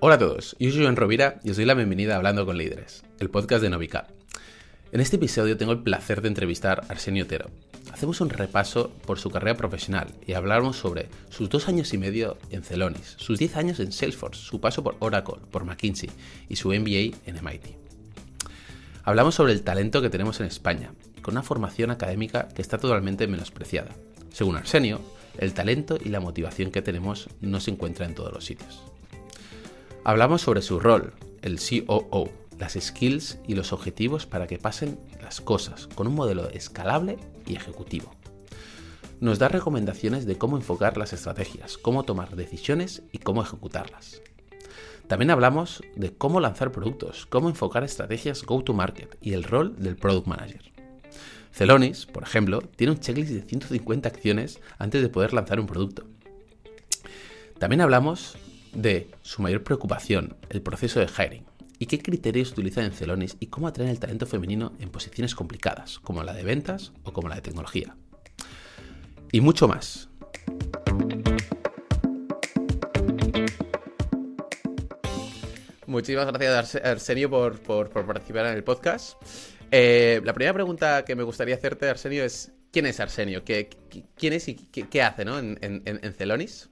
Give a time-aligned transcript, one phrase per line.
[0.00, 2.56] Hola a todos, yo soy Joan Rovira y os doy la bienvenida a Hablando con
[2.56, 4.06] Líderes, el podcast de Novica.
[4.92, 7.50] En este episodio tengo el placer de entrevistar a Arsenio Otero.
[7.92, 12.38] Hacemos un repaso por su carrera profesional y hablamos sobre sus dos años y medio
[12.50, 16.10] en Celonis, sus 10 años en Salesforce, su paso por Oracle, por McKinsey
[16.48, 17.66] y su MBA en MIT.
[19.02, 20.92] Hablamos sobre el talento que tenemos en España,
[21.22, 23.96] con una formación académica que está totalmente menospreciada.
[24.30, 25.00] Según Arsenio,
[25.38, 28.80] el talento y la motivación que tenemos no se encuentran en todos los sitios.
[30.04, 31.12] Hablamos sobre su rol,
[31.42, 36.48] el COO, las skills y los objetivos para que pasen las cosas, con un modelo
[36.50, 38.14] escalable y ejecutivo.
[39.20, 44.22] Nos da recomendaciones de cómo enfocar las estrategias, cómo tomar decisiones y cómo ejecutarlas.
[45.08, 50.26] También hablamos de cómo lanzar productos, cómo enfocar estrategias go-to-market y el rol del product
[50.26, 50.72] manager.
[51.50, 56.04] Celonis, por ejemplo, tiene un checklist de 150 acciones antes de poder lanzar un producto.
[57.58, 58.36] También hablamos
[58.78, 61.44] de su mayor preocupación, el proceso de hiring,
[61.80, 65.98] y qué criterios utilizan en Celonis y cómo atraen el talento femenino en posiciones complicadas,
[65.98, 67.96] como la de ventas o como la de tecnología.
[69.32, 70.08] Y mucho más.
[75.86, 79.20] Muchísimas gracias, Arsenio, por, por, participar en el podcast.
[79.72, 83.42] Eh, la primera pregunta que me gustaría hacerte, Arsenio, es ¿quién es Arsenio?
[83.44, 83.70] ¿Qué,
[84.16, 85.38] quién es y qué, hace ¿no?
[85.38, 86.70] en, en Celonis?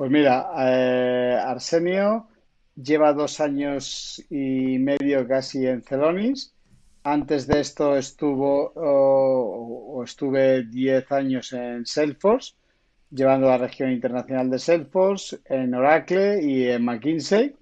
[0.00, 2.26] Pues mira, eh, Arsenio
[2.74, 6.54] lleva dos años y medio casi en Celonis.
[7.02, 12.54] Antes de esto estuvo o, estuve diez años en Salesforce,
[13.10, 17.54] llevando la región internacional de Salesforce, en Oracle y en McKinsey.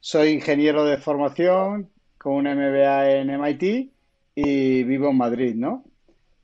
[0.00, 3.92] Soy ingeniero de formación con un MBA en MIT
[4.34, 5.84] y vivo en Madrid, ¿no?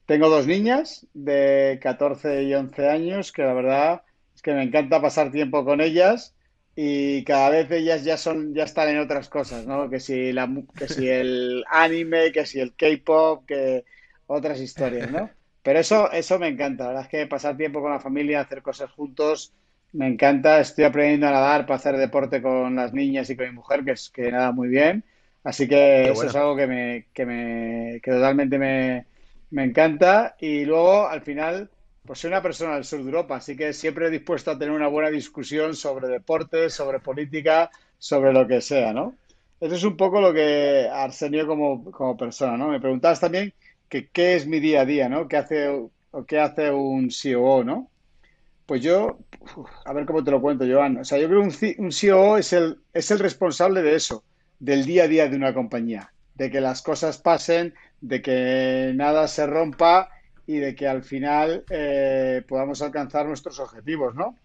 [0.06, 4.02] Tengo dos niñas de 14 y 11 años que la verdad
[4.42, 6.34] que me encanta pasar tiempo con ellas
[6.74, 9.90] y cada vez ellas ya son ya están en otras cosas, ¿no?
[9.90, 13.84] Que si la que si el anime, que si el K-pop, que
[14.26, 15.30] otras historias, ¿no?
[15.62, 18.62] Pero eso eso me encanta, la verdad es que pasar tiempo con la familia, hacer
[18.62, 19.54] cosas juntos,
[19.92, 20.60] me encanta.
[20.60, 23.92] Estoy aprendiendo a nadar para hacer deporte con las niñas y con mi mujer, que
[23.92, 25.04] es que nada muy bien.
[25.44, 29.06] Así que eso es algo que me que me que totalmente me
[29.50, 31.70] me encanta y luego al final
[32.04, 34.88] pues soy una persona del sur de Europa, así que siempre dispuesto a tener una
[34.88, 39.14] buena discusión sobre deportes, sobre política, sobre lo que sea, ¿no?
[39.60, 42.68] Eso es un poco lo que Arsenio como, como persona, ¿no?
[42.68, 43.54] Me preguntabas también
[43.88, 45.28] que qué es mi día a día, ¿no?
[45.28, 45.88] ¿Qué hace,
[46.26, 47.88] qué hace un COO, ¿no?
[48.66, 49.18] Pues yo,
[49.84, 50.96] a ver cómo te lo cuento, Joan.
[50.96, 54.24] O sea, yo creo que un, un COO es el, es el responsable de eso,
[54.58, 59.28] del día a día de una compañía, de que las cosas pasen, de que nada
[59.28, 60.10] se rompa
[60.46, 64.36] y de que al final eh, podamos alcanzar nuestros objetivos, ¿no?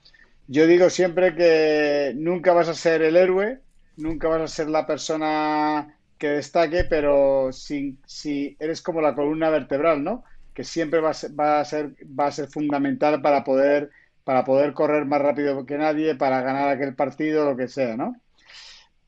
[0.48, 3.62] Yo digo siempre que nunca vas a ser el héroe,
[3.98, 9.50] nunca vas a ser la persona que destaque, pero si, si eres como la columna
[9.50, 10.24] vertebral, ¿no?
[10.54, 13.92] Que siempre va a ser, va a ser, va a ser fundamental para poder,
[14.24, 18.16] para poder correr más rápido que nadie, para ganar aquel partido, lo que sea, ¿no?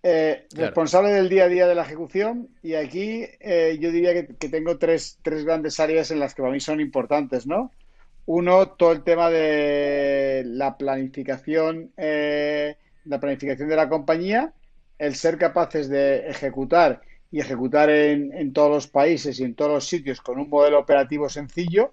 [0.02, 4.48] Eh, responsable del día a día de la ejecución y aquí eh, yo diría que,
[4.48, 7.72] tengo tres, tres, grandes áreas en las que para mí son importantes, ¿no?
[8.26, 14.54] Uno, todo el tema de la planificación, eh, la planificación de la compañía,
[15.00, 19.72] el ser capaces de ejecutar y ejecutar en, en, todos los países y en todos
[19.72, 21.92] los sitios con un modelo operativo sencillo.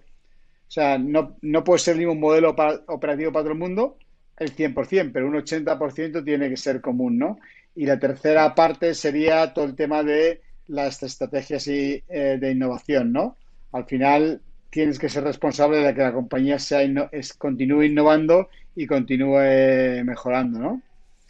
[0.67, 2.55] O sea, no, no puede ser ningún modelo
[2.87, 3.97] operativo para todo el mundo,
[4.39, 7.39] el 100%, pero un 80% tiene que ser común, ¿no?
[7.75, 13.11] Y la tercera parte sería todo el tema de las estrategias y, eh, de innovación,
[13.11, 13.37] ¿no?
[13.71, 16.81] Al final tienes que ser responsable de que la compañía sea
[17.11, 20.81] es, continúe innovando y continúe mejorando, ¿no?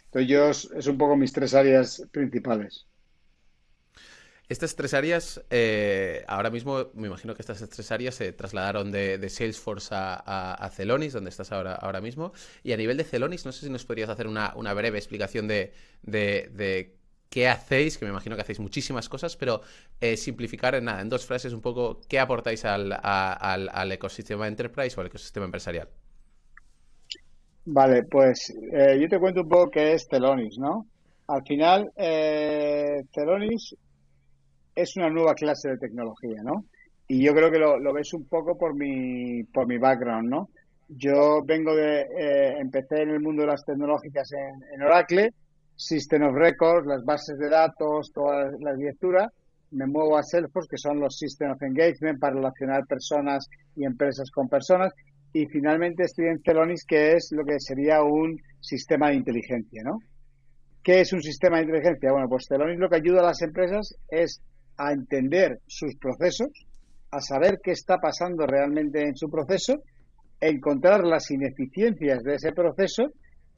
[0.06, 2.86] Entonces yo es un poco mis tres áreas principales.
[4.48, 9.28] Estas tres áreas, eh, ahora mismo me imagino que estas tres áreas se trasladaron de,
[9.28, 12.32] Salesforce a, Celonis, donde estás ahora, ahora mismo.
[12.62, 15.74] Y a nivel de Celonis, no sé si nos podrías hacer una, breve explicación de,
[17.28, 19.60] qué hacéis, que me imagino que hacéis muchísimas cosas, pero
[20.00, 25.02] eh, simplificar en nada, en dos frases un poco qué aportáis al, ecosistema enterprise o
[25.02, 25.88] al ecosistema empresarial.
[27.66, 30.86] Vale, pues eh, yo te cuento un poco qué es Celonis, ¿no?
[31.26, 31.92] Al final,
[33.12, 33.76] Celonis
[34.78, 36.64] es una nueva clase de tecnología, ¿no?
[37.08, 40.50] Y yo creo que lo, ves un poco por mi, por mi background, ¿no?
[40.88, 45.32] Yo vengo de, eh, empecé en el mundo de las tecnológicas en, Oracle,
[45.74, 49.32] System of Records, las bases de datos, toda la arquitectura.
[49.72, 54.30] Me muevo a Salesforce, que son los System of Engagement para relacionar personas y empresas
[54.30, 54.92] con personas.
[55.32, 59.98] Y finalmente estoy en Celonis, que es lo que sería un sistema de inteligencia, ¿no?
[60.82, 62.12] ¿Qué es un sistema de inteligencia?
[62.12, 64.40] Bueno, pues Celonis lo que ayuda a las empresas es
[64.78, 66.48] a entender sus procesos,
[67.10, 69.82] a saber qué está pasando realmente en su proceso,
[70.40, 73.10] encontrar las ineficiencias de ese proceso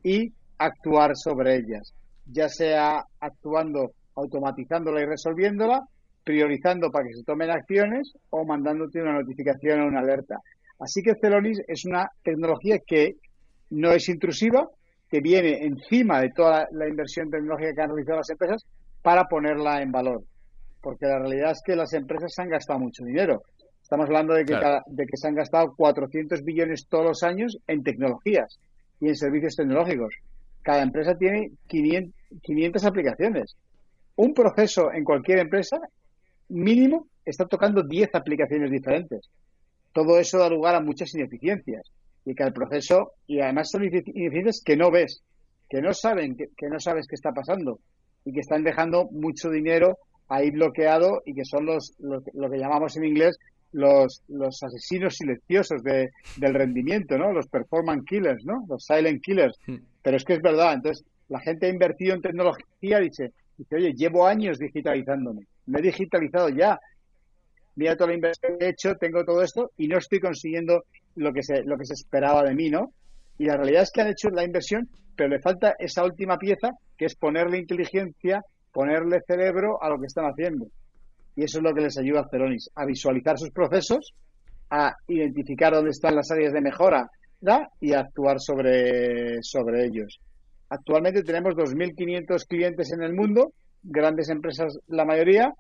[0.03, 1.95] y actuar sobre ellas,
[2.27, 5.83] ya sea actuando, automatizándola y resolviéndola,
[6.25, 10.39] priorizando para que se tomen acciones o mandándote una notificación o una alerta.
[10.79, 13.17] Así que Celonis es una tecnología que
[13.71, 14.67] no es intrusiva,
[15.11, 18.65] que viene encima de toda la inversión tecnológica que han realizado las empresas
[19.03, 20.23] para ponerla en valor.
[20.81, 23.43] Porque la realidad es que las empresas han gastado mucho dinero.
[23.83, 27.83] Estamos hablando de que, de que se han gastado 400 billones todos los años en
[27.83, 28.59] tecnologías
[29.01, 30.15] y en servicios tecnológicos.
[30.63, 33.57] Cada empresa tiene 500, 500 aplicaciones.
[34.17, 35.79] Un proceso en cualquier empresa
[36.49, 39.29] mínimo está tocando 10 aplicaciones diferentes.
[39.93, 41.91] Todo eso da lugar a muchas ineficiencias
[42.25, 45.23] y que el proceso, y además son ineficiencias que no ves,
[45.69, 47.79] que no saben, que, no sabes qué está pasando
[48.25, 49.99] y que están dejando mucho dinero
[50.31, 53.37] ahí bloqueado y que son los, lo que llamamos en inglés
[53.73, 57.33] los, los asesinos silenciosos de, del rendimiento, ¿no?
[57.33, 58.65] Los performance killers, ¿no?
[58.69, 59.57] Los silent killers.
[59.67, 59.77] Hmm.
[60.03, 60.75] Pero es que es verdad.
[60.75, 65.47] Entonces, la gente ha invertido en tecnología, dice, dice, oye, llevo años digitalizándome.
[65.67, 66.79] Me he digitalizado ya.
[67.77, 70.85] Mira toda la inversión que he hecho, tengo todo esto y no estoy consiguiendo
[71.15, 72.93] lo que se, lo que se esperaba de mí, ¿no?
[73.39, 76.71] Y la realidad es que han hecho la inversión, pero le falta esa última pieza,
[76.99, 78.43] que es ponerle inteligencia,
[78.73, 80.67] ponerle cerebro a lo que están haciendo.
[81.37, 84.15] Y eso es lo que les ayuda a Celonis, a visualizar sus procesos,
[84.71, 87.11] a identificar dónde están las áreas de mejora
[87.81, 90.21] y a actuar sobre, sobre ellos.
[90.69, 93.53] Actualmente tenemos 2.500 clientes en el mundo,
[93.83, 95.53] grandes empresas la mayoría,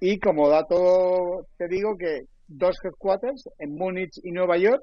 [0.00, 4.82] y como dato te digo que dos headquarters en Múnich y Nueva York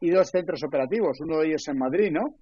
[0.00, 2.34] y dos centros operativos, uno de ellos en Madrid, ¿no?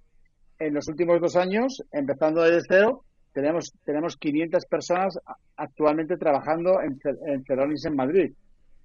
[0.59, 5.19] En los últimos dos años, empezando desde cero, tenemos, tenemos 500 personas
[5.55, 8.33] actualmente trabajando en, en en Madrid.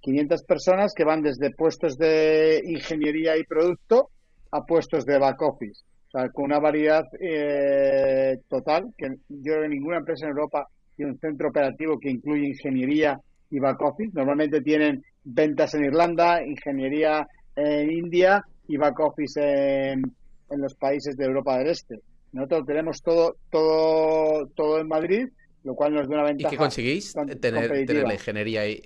[0.01, 4.09] 500 personas que van desde puestos de ingeniería y producto
[4.51, 5.81] a puestos de back office.
[6.07, 11.13] O sea, con una variedad eh, total, que yo en ninguna empresa en Europa tiene
[11.13, 13.19] un centro operativo que incluye ingeniería
[13.49, 14.11] y back office.
[14.13, 17.25] Normalmente tienen ventas en Irlanda, ingeniería
[17.55, 20.03] en India y back office en
[20.49, 22.01] los países de Europa del Este.
[22.33, 25.27] Nosotros tenemos todo, todo, todo en Madrid,
[25.63, 26.53] lo cual nos da una ventaja.
[26.53, 27.39] ¿Y qué conseguís tener,
[27.85, 28.81] tener la ingeniería ahí?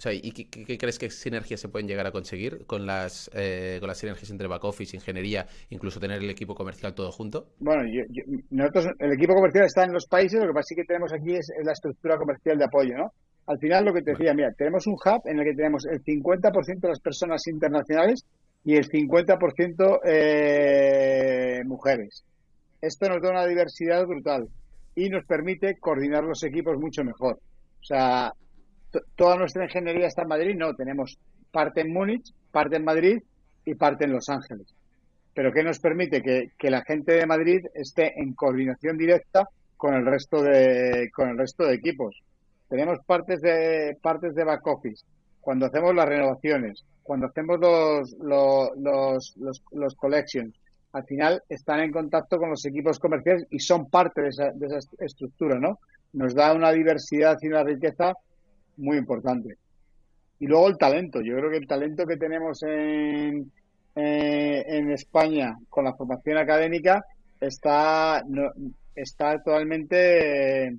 [0.00, 3.76] O sea, ¿y qué, crees que sinergias se pueden llegar a conseguir con las, eh,
[3.80, 7.48] con las sinergias entre back office, ingeniería, incluso tener el equipo comercial todo junto?
[7.58, 7.82] Bueno,
[8.48, 11.36] nosotros, el equipo comercial está en los países, lo que pasa es que tenemos aquí
[11.36, 13.12] es, la estructura comercial de apoyo, ¿no?
[13.46, 16.02] Al final lo que te decía, mira, tenemos un hub en el que tenemos el
[16.02, 18.24] 50% de las personas internacionales
[18.64, 22.24] y el 50% eh, mujeres.
[22.80, 24.48] Esto nos da una diversidad brutal
[24.94, 27.34] y nos permite coordinar los equipos mucho mejor.
[27.34, 28.32] O sea,
[29.16, 31.18] toda nuestra ingeniería está en Madrid, no, tenemos
[31.50, 33.18] parte en Múnich, parte en Madrid
[33.64, 34.74] y parte en Los Ángeles.
[35.34, 36.22] Pero ¿qué nos permite?
[36.22, 41.38] Que, la gente de Madrid esté en coordinación directa con el resto de, con el
[41.38, 42.16] resto de equipos.
[42.68, 45.04] Tenemos partes de, partes de back office.
[45.40, 50.54] Cuando hacemos las renovaciones, cuando hacemos los, los, los, los collections,
[50.92, 54.66] al final están en contacto con los equipos comerciales y son parte de esa, de
[54.66, 55.78] esa estructura, ¿no?
[56.12, 58.14] Nos da una diversidad y una riqueza
[58.76, 59.56] muy importante.
[60.40, 61.20] Y luego el talento.
[61.20, 63.52] Yo creo que el talento que tenemos en,
[63.94, 67.04] eh, España con la formación académica
[67.40, 68.50] está, no,
[68.94, 70.76] está totalmente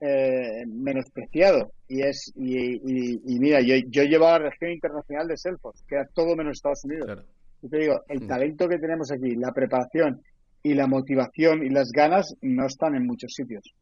[0.00, 1.72] eh, menospreciado.
[1.86, 5.96] Y es y, y, mira, yo, yo llevo a la región internacional de Selfos que
[5.96, 7.24] era todo menos Estados Unidos.
[7.62, 8.26] Yo te digo, el mm.
[8.26, 10.22] talento que tenemos aquí, la preparación
[10.62, 13.74] y la motivación y las ganas no están en muchos sitios.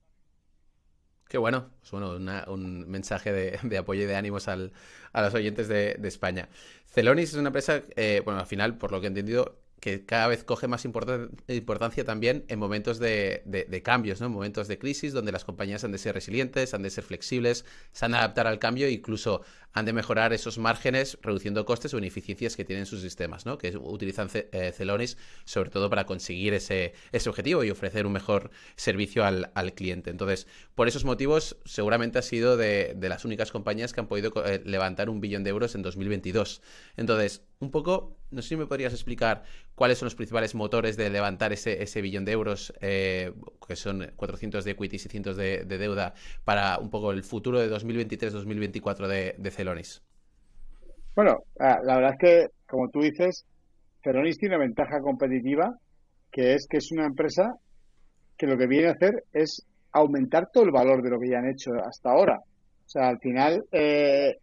[1.29, 2.17] Qué bueno, pues bueno,
[2.51, 6.49] un mensaje de, apoyo y de ánimos a los oyentes de, España.
[6.87, 10.27] Celonis es una empresa, eh, bueno, al final, por lo que he entendido, que cada
[10.27, 14.27] vez coge más importancia también en momentos de, cambios, ¿no?
[14.27, 17.65] En momentos de crisis donde las compañías han de ser resilientes, han de ser flexibles,
[17.93, 19.43] se han de adaptar al cambio e incluso
[19.73, 23.59] han de mejorar esos márgenes reduciendo costes o ineficiencias que tienen sus sistemas, ¿no?
[23.59, 28.51] Que utilizan eh, Celonis sobre todo para conseguir ese, ese objetivo y ofrecer un mejor
[28.77, 30.11] servicio al, cliente.
[30.11, 34.63] Entonces, por esos motivos, seguramente ha sido de, las únicas compañías que han podido eh,
[34.65, 36.63] levantar un billón de euros en 2022.
[36.97, 39.43] Entonces, un poco, no sé si me podrías explicar
[39.75, 43.33] cuáles son los principales motores de levantar ese, ese billón de euros, eh,
[43.67, 47.69] que son 400 de equity y 600 de, deuda, para un poco el futuro de
[47.71, 50.03] 2023-2024 de, de Celonis.
[51.17, 53.45] Bueno, ah, la verdad es que, como tú dices,
[54.05, 55.77] Celonis tiene una ventaja competitiva,
[56.31, 57.55] que es que es una empresa
[58.37, 61.39] que lo que viene a hacer es aumentar todo el valor de lo que ya
[61.39, 62.39] han hecho hasta ahora.
[62.39, 64.37] O sea, al final, eh,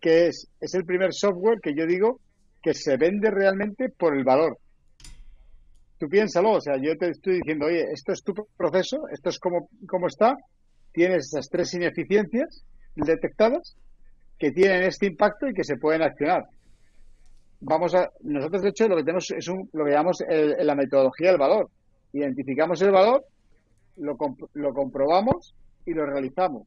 [0.00, 0.48] que es?
[0.60, 2.18] Es el primer software que yo digo
[2.62, 4.58] que se vende realmente por el valor.
[5.98, 9.38] Tú piénsalo, o sea, yo te estoy diciendo, oye, esto es tu proceso, esto es
[9.38, 10.36] como, como está,
[10.92, 12.64] tienes esas tres ineficiencias
[12.94, 13.76] detectadas
[14.38, 16.44] que tienen este impacto y que se pueden accionar.
[17.60, 21.30] Vamos a, nosotros de hecho lo que tenemos es un, lo que llamamos la metodología
[21.30, 21.70] del valor.
[22.12, 23.24] Identificamos el valor,
[23.96, 24.16] lo,
[24.54, 25.54] lo comprobamos
[25.86, 26.66] y lo realizamos.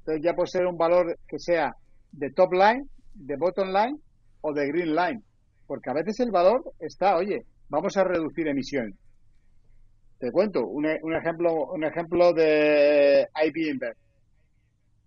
[0.00, 1.74] Entonces ya puede ser un valor que sea
[2.12, 3.98] de top line, de bottom line
[4.44, 5.22] o de green line.
[5.66, 8.94] Porque a veces el valor está, oye, vamos a reducir emisiones.
[10.18, 13.80] Te cuento un, un ejemplo, un ejemplo de IB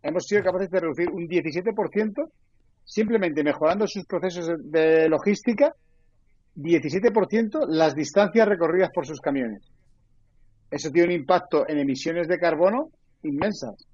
[0.01, 2.29] Hemos sido capaces de reducir un 17%
[2.83, 5.73] simplemente mejorando sus procesos de logística,
[6.55, 9.69] 17% las distancias recorridas por sus camiones.
[10.71, 12.89] Eso tiene un impacto en emisiones de carbono
[13.23, 13.85] inmensas.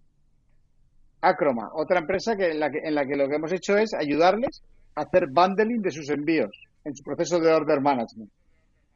[1.22, 3.94] Acroma, otra empresa que en, la que, en la que lo que hemos hecho es
[3.94, 4.62] ayudarles
[4.96, 8.30] hacer bundling de sus envíos en su proceso de order management.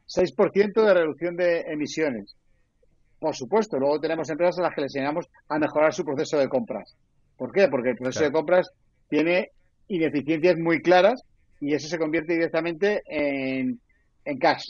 [0.08, 2.34] 6% de reducción de emisiones.
[3.18, 6.48] Por supuesto, luego tenemos empresas a las que les enseñamos a mejorar su proceso de
[6.48, 6.94] compras.
[7.36, 7.68] ¿Por qué?
[7.68, 8.70] Porque el proceso de compras
[9.08, 9.50] tiene
[9.88, 11.22] ineficiencias muy claras
[11.60, 13.80] y eso se convierte directamente en,
[14.24, 14.64] en cash.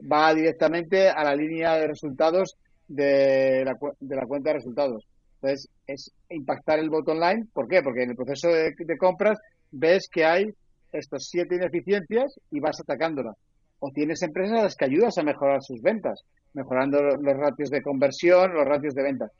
[0.00, 5.06] Va directamente a la línea de resultados de la, de la cuenta de resultados.
[5.36, 7.46] Entonces, es impactar el bottom line.
[7.52, 7.82] ¿Por qué?
[7.82, 9.38] Porque en el proceso de, de compras
[9.78, 10.46] ves que hay
[10.92, 13.36] estos siete ineficiencias y vas atacándolas.
[13.78, 16.22] O tienes empresas a las que ayudas a mejorar sus ventas,
[16.54, 19.30] mejorando los ratios de conversión, los ratios de ventas.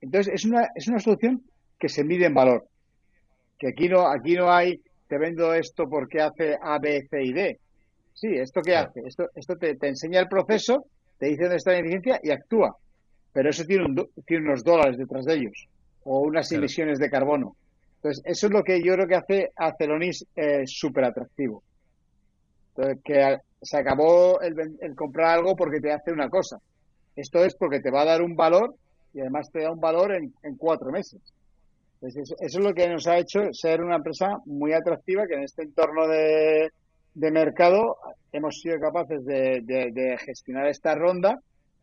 [0.00, 1.42] Entonces, es una, es una solución
[1.78, 2.66] que se mide en valor.
[3.58, 7.32] Que aquí no, aquí no hay, te vendo esto porque hace A, B, C y
[7.32, 7.58] D.
[8.14, 9.00] Sí, ¿esto qué hace?
[9.06, 10.86] Esto, esto te, enseña el proceso,
[11.18, 12.76] te dice dónde está la ineficiencia y actúa.
[13.32, 15.68] Pero eso tiene, un, tiene unos dólares detrás de ellos
[16.04, 17.56] o unas emisiones de carbono.
[18.02, 21.62] Entonces, eso es lo que yo creo que hace a Celonis eh, súper atractivo.
[23.04, 24.56] que se acabó el,
[24.96, 26.58] comprar algo porque te hace una cosa.
[27.14, 28.74] Esto es porque te va a dar un valor
[29.14, 31.20] y además te da un valor en, cuatro meses.
[32.00, 35.62] eso, es lo que nos ha hecho ser una empresa muy atractiva que en este
[35.62, 36.72] entorno de,
[37.14, 37.98] mercado
[38.32, 41.38] hemos sido capaces de, gestionar esta ronda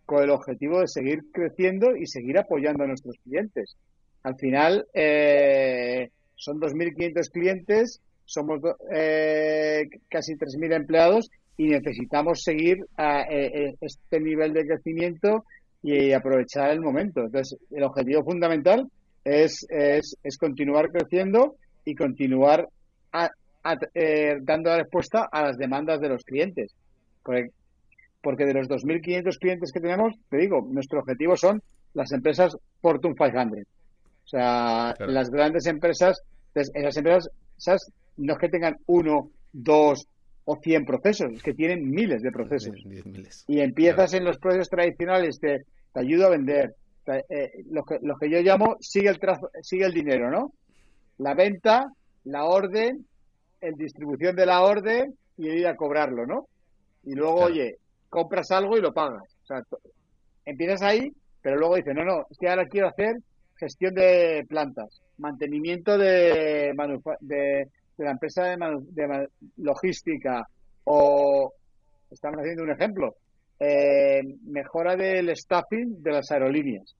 [0.06, 3.78] con el objetivo de seguir creciendo y seguir apoyando a nuestros clientes.
[4.24, 8.60] Al final, eh, son 2.500 clientes, somos
[8.92, 15.46] eh, casi 3.000 empleados y necesitamos seguir a, eh, este nivel de crecimiento
[15.82, 17.22] y aprovechar el momento.
[17.22, 18.88] Entonces, el objetivo fundamental
[19.24, 22.68] es, es, es continuar creciendo y continuar
[24.42, 26.74] dando respuesta a las demandas de los clientes.
[27.24, 31.62] Porque de los 2.500 clientes que tenemos, te digo, nuestro objetivo son
[31.94, 33.78] las empresas Fortune 500.
[34.29, 36.21] O sea, las grandes empresas,
[36.53, 40.07] esas empresas, esas, no es que tengan uno, dos
[40.45, 42.75] o cien procesos, es que tienen miles de procesos.
[43.48, 46.75] Y empiezas en los procesos tradicionales, te, te ayuda a vender.
[47.07, 49.19] Eh, lo, que, lo que yo llamo sigue el,
[49.63, 50.53] sigue el dinero, ¿no?
[51.17, 51.91] La venta,
[52.25, 53.07] la orden,
[53.62, 56.45] el distribución de la orden y ir a cobrarlo, ¿no?
[57.03, 57.77] Y luego, oye,
[58.09, 59.24] compras algo y lo pagas.
[59.41, 59.63] O sea,
[60.45, 63.15] empiezas ahí, pero luego dices, no, no, es que ahora quiero hacer
[63.60, 66.74] gestión de plantas, mantenimiento de,
[67.20, 70.48] de, la empresa de, logística
[70.86, 71.54] o,
[72.10, 73.16] estamos haciendo un ejemplo,
[73.60, 76.96] eh, mejora del staffing de las aerolíneas.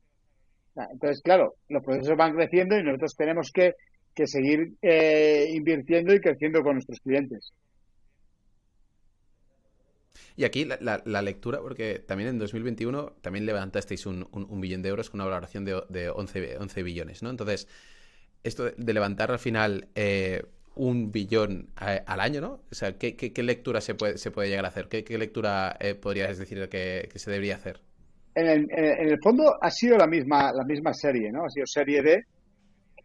[0.92, 3.74] Entonces, claro, los procesos van creciendo y nosotros tenemos que,
[4.14, 7.52] que seguir eh, invirtiendo y creciendo con nuestros clientes.
[10.36, 15.10] Y aquí la, lectura, porque también en 2021 también levantasteis un, un, billón de euros
[15.10, 17.30] con una valoración de, de 11, 11, billones, ¿no?
[17.30, 17.68] Entonces,
[18.44, 20.44] esto de levantar al final eh,
[20.76, 22.62] un billón al año, ¿no?
[22.72, 24.88] O sea, ¿qué, qué, lectura se puede, se puede llegar a hacer?
[24.88, 27.82] ¿Qué, qué lectura eh, podrías decir que, se debería hacer?
[28.36, 31.44] En el, en el, fondo ha sido la misma, la misma serie, ¿no?
[31.44, 32.24] Ha sido serie D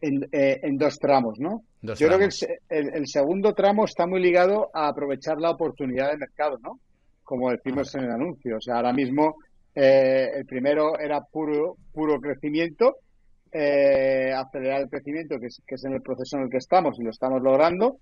[0.00, 1.64] en, eh, en dos tramos, ¿no?
[1.82, 2.28] Yo creo que
[2.68, 6.78] el, el, segundo tramo está muy ligado a aprovechar la oportunidad de mercado, ¿no?
[7.24, 8.58] Como decimos en el anuncio.
[8.58, 9.36] O sea, ahora mismo
[9.74, 12.98] eh, el primero era puro, puro crecimiento,
[13.50, 16.98] eh, acelerar el crecimiento, que es, que es en el proceso en el que estamos
[16.98, 17.98] y lo estamos logrando.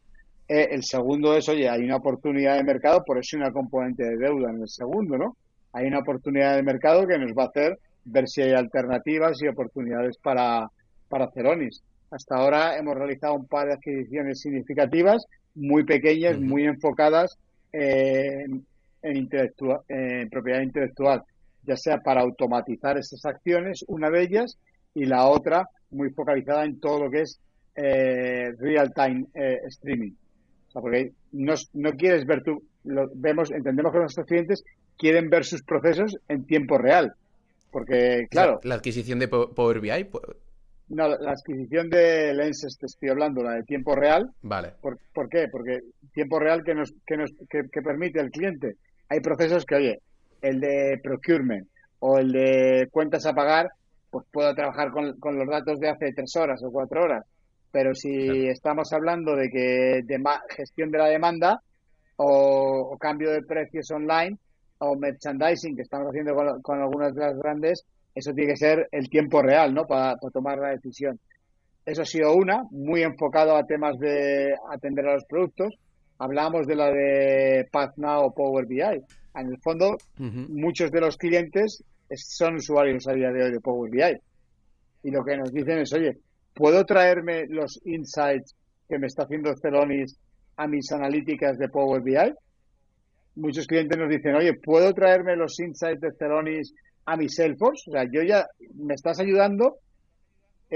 [0.48, 4.04] Eh, el segundo es, oye, hay una oportunidad de mercado, por eso hay una componente
[4.04, 5.36] de deuda en el segundo, ¿no?
[5.72, 9.48] Hay una oportunidad de mercado que nos va a hacer ver si hay alternativas y
[9.48, 10.68] oportunidades para,
[11.08, 11.82] para Ceronis.
[12.10, 15.24] Hasta ahora hemos realizado un par de adquisiciones significativas,
[15.54, 17.38] muy pequeñas, muy enfocadas
[17.72, 18.66] en,
[19.02, 21.23] en, propiedad intelectual.
[21.64, 24.59] ya sea para automatizar esas acciones, una de ellas,
[24.94, 27.40] y la otra muy focalizada en todo lo que es
[27.76, 30.12] eh, real-time eh, streaming.
[30.68, 34.64] O sea, porque no, no quieres ver tú, lo, vemos, entendemos que nuestros clientes
[34.99, 37.14] quieren ver sus procesos en tiempo real.
[37.71, 38.61] Porque, claro.
[38.64, 40.09] La, adquisición de Power BI.
[40.88, 44.30] No, la adquisición de Lenses te estoy hablando, la de tiempo real.
[44.42, 44.75] Vale.
[44.80, 45.49] ¿Por, qué?
[45.50, 45.80] Porque
[46.12, 48.76] tiempo real que nos, que nos que, permite al cliente.
[49.09, 50.00] Hay procesos que, oye,
[50.40, 51.68] el de procurement
[52.00, 53.71] o el de cuentas a pagar,
[54.11, 57.25] pues puedo trabajar con, con los datos de hace tres horas o cuatro horas.
[57.73, 61.62] Pero si estamos hablando de que de gestión de la demanda
[62.16, 64.37] o, cambio de precios online
[64.78, 69.09] o merchandising que estamos haciendo con, algunas de las grandes, eso tiene que ser el
[69.09, 69.87] tiempo real, ¿no?
[69.87, 71.18] Para, tomar la decisión.
[71.87, 75.75] Eso ha sido una, muy enfocado a temas de atender a los productos.
[76.19, 78.81] Hablábamos de la de PathNow o Power BI.
[79.35, 81.83] En el fondo, muchos de los clientes
[82.14, 84.21] son usuarios a día de hoy de Power BI.
[85.04, 86.19] Y lo que nos dicen es, oye,
[86.54, 88.54] ¿Puedo traerme los insights
[88.88, 90.19] que me está haciendo Celonis
[90.57, 92.35] a mis analíticas de Power BI?
[93.37, 96.75] Muchos clientes nos dicen, oye, ¿puedo traerme los insights de Celonis
[97.07, 97.90] a mi Salesforce?
[97.90, 99.78] O sea, yo ya me estás ayudando.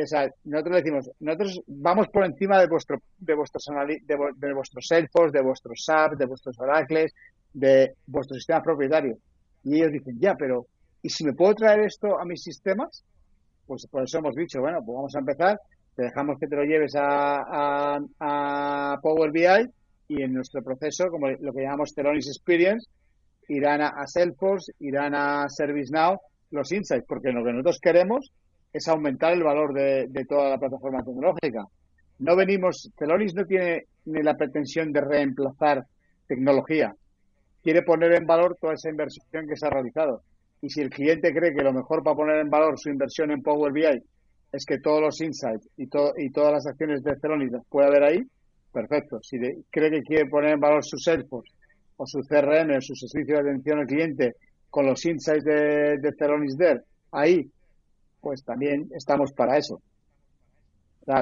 [0.03, 4.87] O sea, nosotros decimos, nosotros vamos por encima de vuestro, de vuestros de, de vuestros
[4.87, 7.15] Salesforce, de vuestros SAP, de vuestros Oracles,
[7.53, 9.19] de vuestros sistemas propietarios.
[9.65, 10.67] Y ellos dicen, ya, pero
[11.03, 13.05] ¿y si me puedo traer esto a mis sistemas?
[13.67, 15.61] pues por eso hemos dicho, bueno, pues vamos a empezar,
[15.95, 19.69] te dejamos que te lo lleves a, a, Power BI
[20.09, 22.89] y en nuestro proceso, como lo que llamamos Telonis Experience,
[23.49, 26.19] irán a, Salesforce, irán a ServiceNow
[26.51, 28.31] los insights, porque lo que nosotros queremos
[28.77, 31.65] es aumentar el valor de, toda la plataforma tecnológica.
[32.19, 35.83] No venimos, Telonis no tiene ni la pretensión de reemplazar
[36.27, 36.95] tecnología,
[37.63, 40.21] quiere poner en valor toda esa inversión que se ha realizado.
[40.61, 43.43] Y si el cliente cree que lo mejor para poner en valor su inversión en
[43.43, 44.03] Power BI
[44.53, 48.03] es que todos los insights y, y todas las acciones de Celonis las pueda ver
[48.05, 48.23] ahí,
[48.73, 49.19] perfecto.
[49.23, 49.39] Si
[49.71, 51.53] cree que quiere poner en valor su Salesforce
[51.97, 54.35] o su CRM o su servicio de atención al cliente
[54.69, 57.51] con los insights de, de Celonis there, ahí,
[58.27, 59.81] pues también estamos para eso.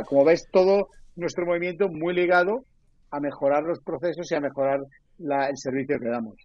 [0.06, 2.64] como ves, todo nuestro movimiento muy ligado
[3.10, 4.80] a mejorar los procesos y a mejorar
[5.18, 6.36] el servicio que damos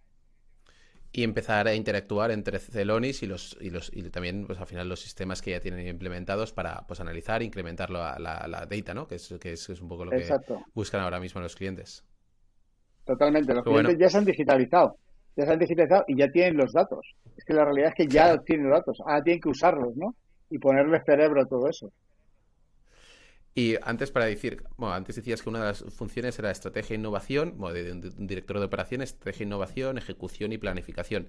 [1.12, 4.86] y empezar a interactuar entre Celonis y los y los y también pues al final
[4.86, 9.08] los sistemas que ya tienen implementados para pues analizar e incrementar la, la, data, ¿no?
[9.08, 10.28] Que es, que es, un poco lo que
[10.74, 12.04] buscan ahora mismo los clientes.
[13.06, 14.98] Totalmente, los clientes ya se han digitalizado,
[15.36, 17.00] ya se han digitalizado y ya tienen los datos.
[17.36, 20.14] Es que la realidad es que ya tienen los datos, ahora tienen que usarlos, ¿no?
[20.50, 21.92] Y ponerle cerebro a todo eso.
[23.54, 26.98] Y antes para decir, bueno, antes decías que una de las funciones era estrategia e
[26.98, 31.28] innovación, bueno, de, un director de operaciones, estrategia e innovación, ejecución y planificación.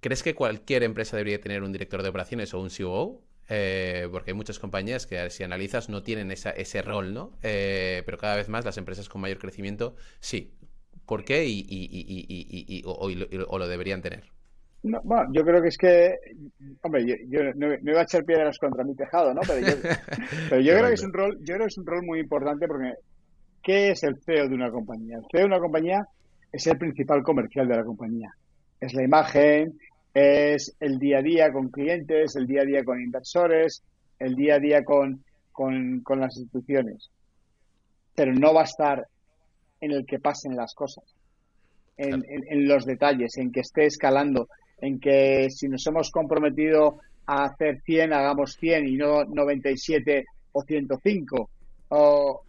[0.00, 3.22] ¿Crees que cualquier empresa debería tener un director de operaciones o un COO?
[3.48, 7.32] Eh, porque hay muchas compañías que si analizas no tienen ese rol, ¿no?
[7.42, 10.52] Eh, pero cada vez más las empresas con mayor crecimiento sí.
[11.06, 14.35] ¿Por qué y, y, o lo deberían tener?
[15.02, 16.16] Bueno, yo creo que es que,
[16.82, 19.40] hombre, yo, no, iba a echar piedras contra mi tejado, ¿no?
[19.46, 19.74] Pero yo,
[20.50, 22.66] pero yo creo que es un rol, yo creo que es un rol muy importante
[22.66, 22.94] porque
[23.62, 25.16] ¿qué es el CEO de una compañía?
[25.16, 26.06] El CEO de una compañía
[26.52, 28.30] es el principal comercial de la compañía.
[28.80, 29.78] Es la imagen,
[30.14, 33.82] es el día a día con clientes, el día a día con inversores,
[34.18, 35.22] el día a día con,
[35.52, 37.10] con, con las instituciones.
[38.14, 39.06] Pero no va a estar
[39.80, 41.04] en el que pasen las cosas,
[41.96, 44.48] en, en los detalles, en que esté escalando,
[44.80, 50.62] en que si nos hemos comprometido a hacer 100, hagamos 100 y no 97 o
[50.62, 51.50] 105,
[51.88, 52.42] o,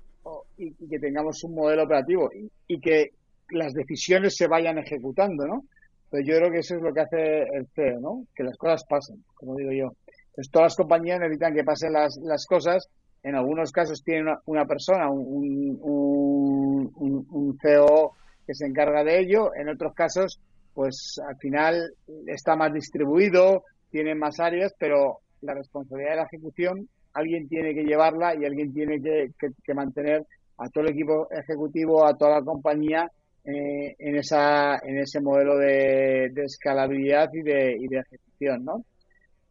[0.58, 2.30] y, que tengamos un modelo operativo
[2.68, 3.12] y, que
[3.50, 5.64] las decisiones se vayan ejecutando, ¿no?
[6.10, 8.26] Pues yo creo que eso es lo que hace el CEO, ¿no?
[8.36, 9.92] Que las cosas pasen, como digo yo.
[10.36, 12.88] Pues todas las compañías necesitan que pasen las, las cosas.
[13.24, 18.14] En algunos casos tienen una, persona, un, un, un, un CEO
[18.46, 19.52] que se encarga de ello.
[19.56, 20.40] En otros casos
[20.78, 21.92] pues al final
[22.28, 27.82] está más distribuido, tiene más áreas, pero la responsabilidad de la ejecución alguien tiene que
[27.84, 30.24] llevarla y alguien tiene que, mantener
[30.60, 33.10] a todo el equipo ejecutivo, a toda la compañía
[33.44, 38.86] eh, en esa en ese modelo de, escalabilidad y de, y de ejecución, ¿no?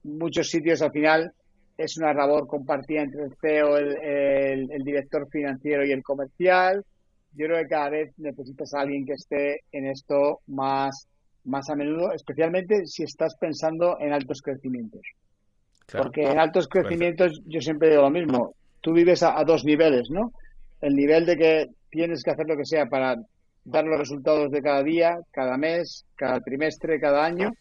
[0.04, 1.32] Muchos sitios al final
[1.76, 6.84] es una labor compartida entre el CEO, el, el director financiero y el comercial.
[7.32, 11.08] Yo creo que cada vez necesitas a alguien que esté en esto más
[11.46, 15.02] más a menudo, especialmente si estás pensando en altos crecimientos.
[15.90, 20.32] Porque en altos crecimientos yo siempre digo lo mismo, tú vives a, dos niveles, ¿no?
[20.80, 23.16] El nivel de que tienes que hacer lo que sea para
[23.64, 27.52] dar los resultados de cada día, cada mes, cada trimestre, cada año,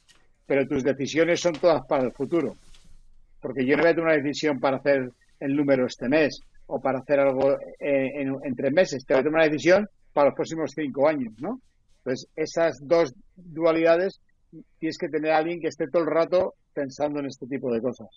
[0.46, 2.56] pero tus decisiones son todas para el futuro.
[3.42, 6.80] Porque yo no voy a tomar una decisión para hacer el número este mes o
[6.80, 9.06] para hacer algo eh, en, tres meses.
[9.06, 11.60] Te voy a tomar una decisión para los próximos cinco años, ¿no?
[12.06, 14.22] Entonces, esas dos dualidades
[14.78, 17.82] tienes que tener a alguien que esté todo el rato pensando en este tipo de
[17.82, 18.08] cosas.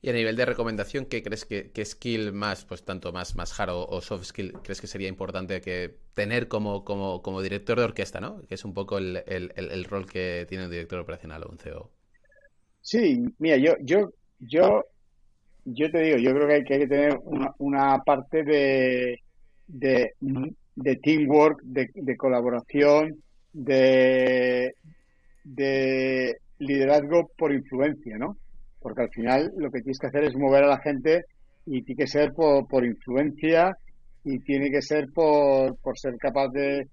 [0.00, 3.70] Y a nivel de recomendación, ¿qué crees que, skill más, pues tanto más, más hard
[3.72, 8.20] o, soft skill, crees que sería importante que tener como, como, como director de orquesta,
[8.20, 8.40] ¿no?
[8.46, 11.90] Que es un poco el, el, rol que tiene un director operacional o un CEO.
[12.80, 14.84] Sí, mira, yo, yo, yo,
[15.64, 17.18] yo te digo, yo creo que hay que, tener
[17.58, 19.20] una, parte de,
[19.66, 20.14] de,
[20.76, 23.16] de teamwork, de, de colaboración,
[23.52, 24.74] de,
[25.42, 28.36] de liderazgo por influencia, ¿no?
[28.86, 31.24] porque al final lo que tienes que hacer es mover a la gente
[31.66, 33.76] y tiene que ser por, influencia
[34.22, 36.88] y tiene que ser por, por ser capaz de,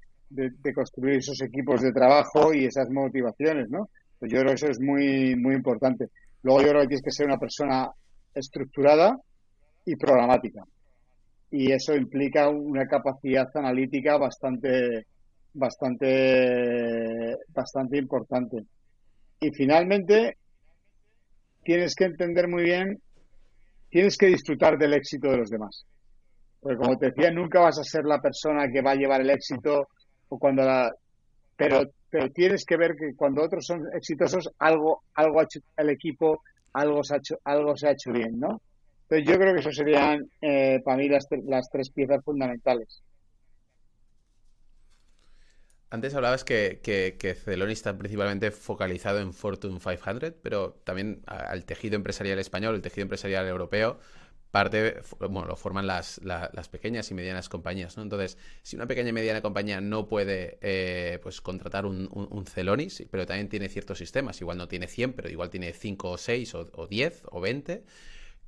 [0.74, 3.90] construir esos equipos de trabajo y esas motivaciones, ¿no?
[4.18, 6.08] Pues yo creo que eso es muy, muy importante.
[6.42, 7.92] Luego yo creo que tienes que ser una persona
[8.34, 9.16] estructurada
[9.86, 10.64] y programática.
[11.56, 15.06] Y eso implica una capacidad analítica bastante,
[15.54, 18.64] bastante, bastante importante.
[19.40, 20.38] Y finalmente,
[21.64, 23.00] tienes que entender muy bien,
[23.88, 25.86] tienes que disfrutar del éxito de los demás.
[26.60, 29.30] Porque como te decía, nunca vas a ser la persona que va a llevar el
[29.30, 29.90] éxito
[30.30, 30.92] o cuando la...
[31.56, 35.92] Pero, pero tienes que ver que cuando otros son exitosos, algo, algo ha hecho el
[35.92, 36.42] equipo,
[36.74, 38.60] algo se ha hecho, algo se ha hecho bien, ¿no?
[39.04, 43.04] Entonces yo creo que eso serían eh, para mí las, las tres piezas fundamentales.
[45.90, 51.96] Antes hablabas que, que, Celonis está principalmente focalizado en Fortune 500, pero también al tejido
[51.96, 54.00] empresarial español, el tejido empresarial europeo,
[54.54, 56.20] parte, bueno, lo forman las,
[56.72, 58.04] pequeñas y medianas compañías, ¿no?
[58.04, 63.26] Entonces, si una pequeña y mediana compañía no puede, eh, pues, contratar un, Celonis, pero
[63.26, 66.88] también tiene ciertos sistemas, igual no tiene 100, pero igual tiene 5 o 6 o,
[66.88, 67.84] 10 o 20,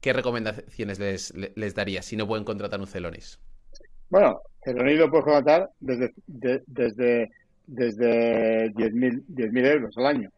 [0.01, 3.39] ¿qué recomendaciones les, les daría si no pueden contratar un Celonis?
[4.09, 7.29] Bueno, Celonis lo puedes contratar desde, desde,
[7.67, 10.29] desde 10.000 euros al año.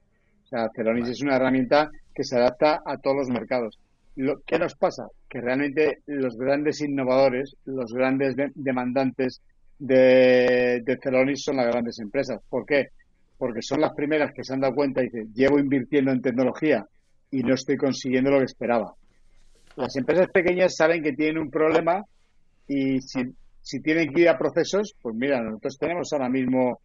[0.43, 3.79] O sea, Celonis es una herramienta que se adapta a todos los mercados.
[4.15, 5.07] Lo, ¿Qué nos pasa?
[5.29, 9.41] Que realmente los grandes innovadores, los grandes demandantes
[9.77, 12.41] de, de Celonis son las grandes empresas.
[12.49, 12.89] ¿Por qué?
[13.37, 16.85] Porque son las primeras que se han dado cuenta y dicen, llevo invirtiendo en tecnología
[17.29, 18.95] y no estoy consiguiendo lo que esperaba.
[19.77, 22.03] Las empresas pequeñas saben que tienen un problema
[22.67, 26.79] y si, tienen que ir a procesos, pues mira, nosotros tenemos ahora mismo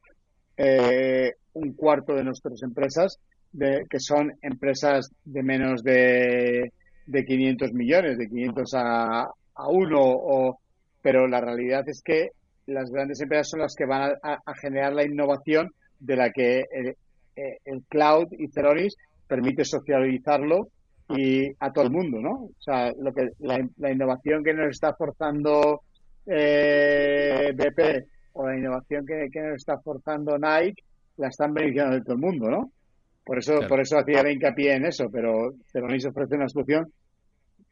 [0.58, 3.18] eh, un cuarto de nuestras empresas
[3.50, 6.70] de, que son empresas de menos de,
[7.06, 10.58] de 500 millones, de 500 a, a 1, o,
[11.00, 12.32] pero la realidad es que
[12.66, 16.94] las grandes empresas son las que van a, generar la innovación de la que el,
[17.36, 20.68] el cloud y Celonis permite socializarlo
[21.16, 22.44] y a todo el mundo, ¿no?
[22.44, 25.82] O sea, lo que la, innovación que nos está forzando
[26.26, 30.82] eh, BP o la innovación que, que nos está forzando Nike
[31.16, 32.72] la están beneficiando de todo el mundo, ¿no?
[33.24, 36.92] Por eso, por eso hacía hincapié en eso, pero se ofrece una solución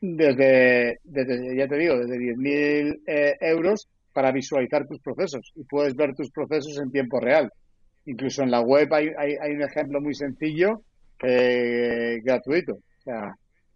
[0.00, 5.94] desde, desde ya te digo, desde 10.000 eh, euros para visualizar tus procesos y puedes
[5.94, 7.50] ver tus procesos en tiempo real.
[8.07, 10.83] Incluso en la web hay, hay, un ejemplo muy sencillo
[11.22, 12.79] eh, gratuito.
[13.00, 13.34] O sea,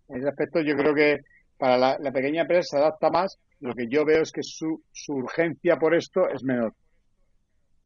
[0.08, 1.20] en ese aspecto yo creo que
[1.58, 4.82] para la, la pequeña empresa se adapta más lo que yo veo es que su,
[5.08, 6.74] urgencia por esto es menor.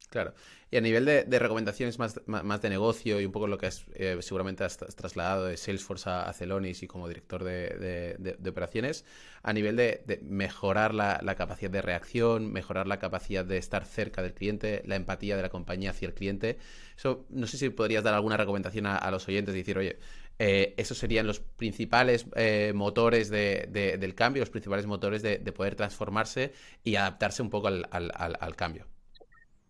[0.09, 0.33] Claro.
[0.71, 3.85] Y a nivel de, recomendaciones más, más, de negocio y un poco lo que has,
[3.93, 9.05] eh, seguramente has, trasladado de Salesforce a, Celonis y como director de, operaciones,
[9.41, 14.33] a nivel de, mejorar la, capacidad de reacción, mejorar la capacidad de estar cerca del
[14.33, 16.57] cliente, la empatía de la compañía hacia el cliente.
[16.97, 19.97] Eso, no sé si podrías dar alguna recomendación a, los oyentes y decir, oye,
[20.41, 26.53] eh, esos serían los principales eh, motores del cambio, los principales motores de, poder transformarse
[26.81, 28.85] y adaptarse un poco al, cambio.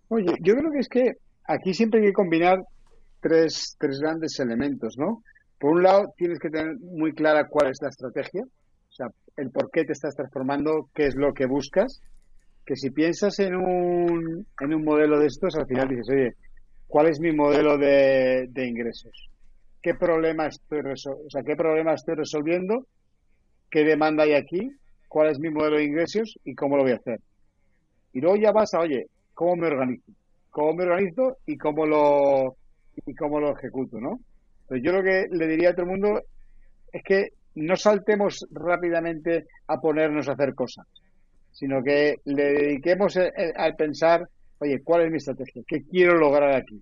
[0.09, 1.13] Oye, yo creo que es que
[1.45, 2.59] aquí siempre hay que combinar
[3.19, 5.23] tres, tres grandes elementos, ¿no?
[5.59, 9.49] Por un lado, tienes que tener muy clara cuál es la estrategia, o sea, el
[9.49, 11.99] por qué te estás transformando, qué es lo que buscas,
[12.63, 16.35] que si piensas en un, en un modelo de estos, al final dices, oye,
[16.87, 19.29] ¿cuál es mi modelo de, de ingresos?
[19.81, 22.85] ¿Qué problema estoy o sea, qué problema estoy resolviendo?
[23.69, 24.71] ¿Qué demanda hay aquí?
[25.07, 27.19] ¿Cuál es mi modelo de ingresos y cómo lo voy a hacer?
[28.13, 30.11] Y luego ya vas a, oye, cómo me organizo,
[30.49, 32.55] cómo me organizo y cómo lo
[33.05, 34.19] y cómo lo ejecuto, ¿no?
[34.61, 36.21] Entonces yo lo que le diría a todo el mundo
[36.91, 40.85] es que no saltemos rápidamente a ponernos a hacer cosas,
[41.51, 44.27] sino que le dediquemos al pensar,
[44.59, 45.63] oye, ¿cuál es mi estrategia?
[45.65, 46.81] ¿Qué quiero lograr aquí?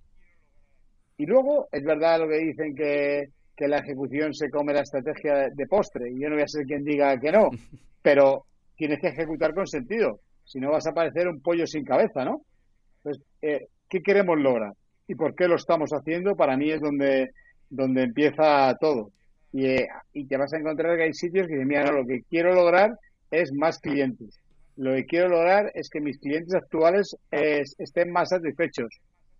[1.18, 5.50] Y luego, es verdad lo que dicen que, que la ejecución se come la estrategia
[5.52, 6.12] de postre.
[6.12, 7.50] Y yo no voy a ser quien diga que no,
[8.02, 10.20] pero tienes que ejecutar con sentido.
[10.46, 12.42] Si no, vas a parecer un pollo sin cabeza, ¿no?
[12.98, 14.74] Entonces, eh, ¿qué queremos lograr?
[15.08, 16.36] ¿Y por qué lo estamos haciendo?
[16.36, 17.32] Para mí es donde,
[17.70, 19.10] donde empieza todo.
[19.52, 22.06] Y, eh, y te vas a encontrar que hay sitios que dicen, mira, no, lo
[22.06, 22.92] que quiero lograr
[23.32, 24.40] es más clientes.
[24.76, 28.90] Lo que quiero lograr es que mis clientes actuales estén más satisfechos,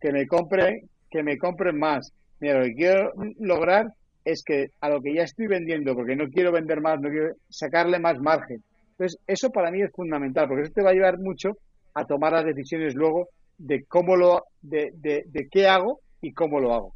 [0.02, 2.12] que me compren, que me compren más.
[2.40, 3.88] Mira, lo que quiero lograr
[4.26, 7.34] es que a lo que ya estoy vendiendo, porque no quiero vender más, no quiero
[7.50, 8.62] sacarle más margen.
[8.92, 11.52] Entonces, eso para mí es fundamental, porque eso te va a ayudar mucho
[11.94, 16.74] a tomar las decisiones luego de cómo lo, de, de, qué hago y cómo lo
[16.74, 16.94] hago.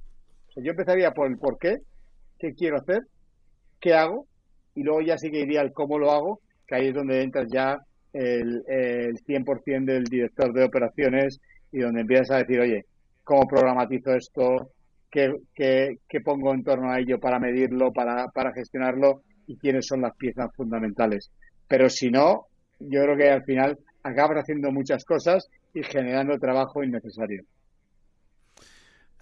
[0.58, 1.78] Yo empezaría por el por qué,
[2.38, 3.00] qué quiero hacer,
[3.80, 4.26] qué hago,
[4.76, 7.48] y luego ya sí que iría al cómo lo hago, que ahí es donde entras
[7.52, 7.78] ya
[8.14, 11.40] el, el 100% del director de operaciones
[11.72, 12.86] y donde empiezas a decir, oye,
[13.24, 14.72] ¿cómo programatizo esto?
[15.10, 19.24] ¿Qué, qué, qué pongo en torno a ello para medirlo, para, para gestionarlo?
[19.48, 21.32] ¿Y quiénes son las piezas fundamentales?
[21.68, 22.48] Pero si no,
[22.80, 27.44] yo creo que al final acabas haciendo muchas cosas y generando trabajo innecesario.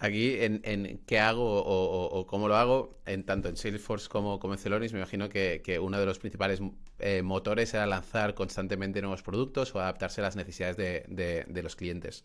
[0.02, 4.60] Aquí, en, qué hago o, cómo lo hago, en tanto en Salesforce como, como en
[4.60, 6.62] Celonis, me imagino que, uno de los principales
[7.00, 12.24] eh, motores era lanzar constantemente nuevos productos o adaptarse a las necesidades de, los clientes.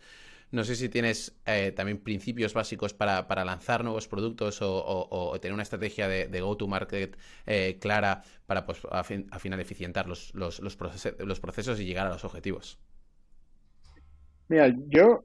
[0.54, 5.62] No sé si tienes eh, también principios básicos para, lanzar nuevos productos o, tener una
[5.62, 11.84] estrategia de, go-to-market eh, clara para, pues, al final, eficientar los, los, los procesos y
[11.84, 12.78] llegar a los objetivos.
[14.48, 15.24] Mira, yo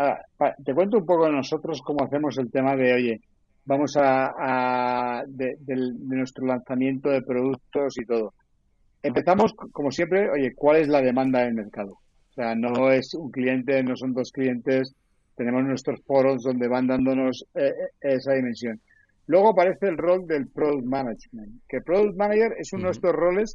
[0.00, 0.20] Ah,
[0.64, 3.20] te cuento un poco de nosotros cómo hacemos el tema de, oye,
[3.64, 8.32] vamos a, de, nuestro lanzamiento de productos y todo.
[9.02, 11.98] Empezamos, como siempre, oye, ¿cuál es la demanda del mercado?
[12.38, 14.94] O sea, no es un cliente, no son dos clientes,
[15.34, 18.80] tenemos nuestros foros donde van dándonos eh, eh, esa dimensión.
[19.26, 23.54] Luego aparece el rol del Product Management, que Product Manager es uno de estos roles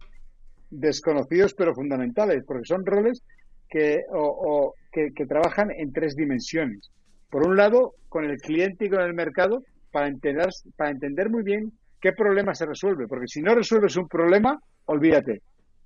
[0.70, 3.24] desconocidos pero fundamentales, porque son roles
[3.70, 6.92] que, o, que, trabajan en tres dimensiones.
[7.30, 11.44] Por un lado, con el cliente y con el mercado, para entender, para entender muy
[11.44, 13.08] bien qué problema se resuelve.
[13.08, 15.42] Porque si no resuelves un problema, olvídate.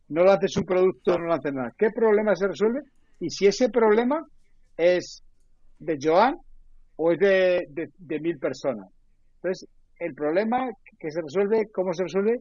[0.10, 1.74] No lo haces un producto, no lo haces nada.
[1.78, 2.82] ¿Qué problema se resuelve?
[3.20, 4.26] Y si ese problema
[4.78, 5.24] es
[5.80, 6.38] de Joan
[6.96, 8.90] o es de, de, mil personas.
[9.36, 9.68] Entonces,
[10.00, 12.40] el problema que se resuelve, cómo se resuelve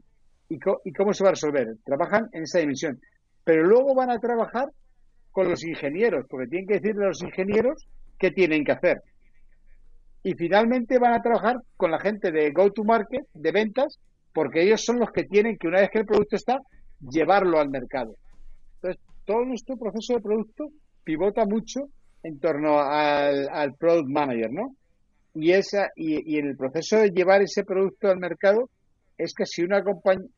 [0.48, 1.76] y, y cómo se va a resolver.
[1.85, 3.00] Trabajan en esa dimensión.
[3.44, 4.70] Pero luego van a trabajar
[5.31, 7.87] con los ingenieros, porque tienen que decirle a los ingenieros
[8.18, 9.02] qué tienen que hacer.
[10.22, 13.98] Y finalmente van a trabajar con la gente de go-to-market, de ventas,
[14.33, 16.59] porque ellos son los que tienen que una vez que el producto está,
[17.00, 18.14] llevarlo al mercado.
[18.76, 20.68] Entonces, todo nuestro proceso de producto
[21.04, 21.88] pivota mucho
[22.22, 24.74] en torno al, product manager, ¿no?
[25.35, 28.70] Y, esa, y, en el proceso de llevar ese producto al mercado
[29.18, 29.82] es casi, una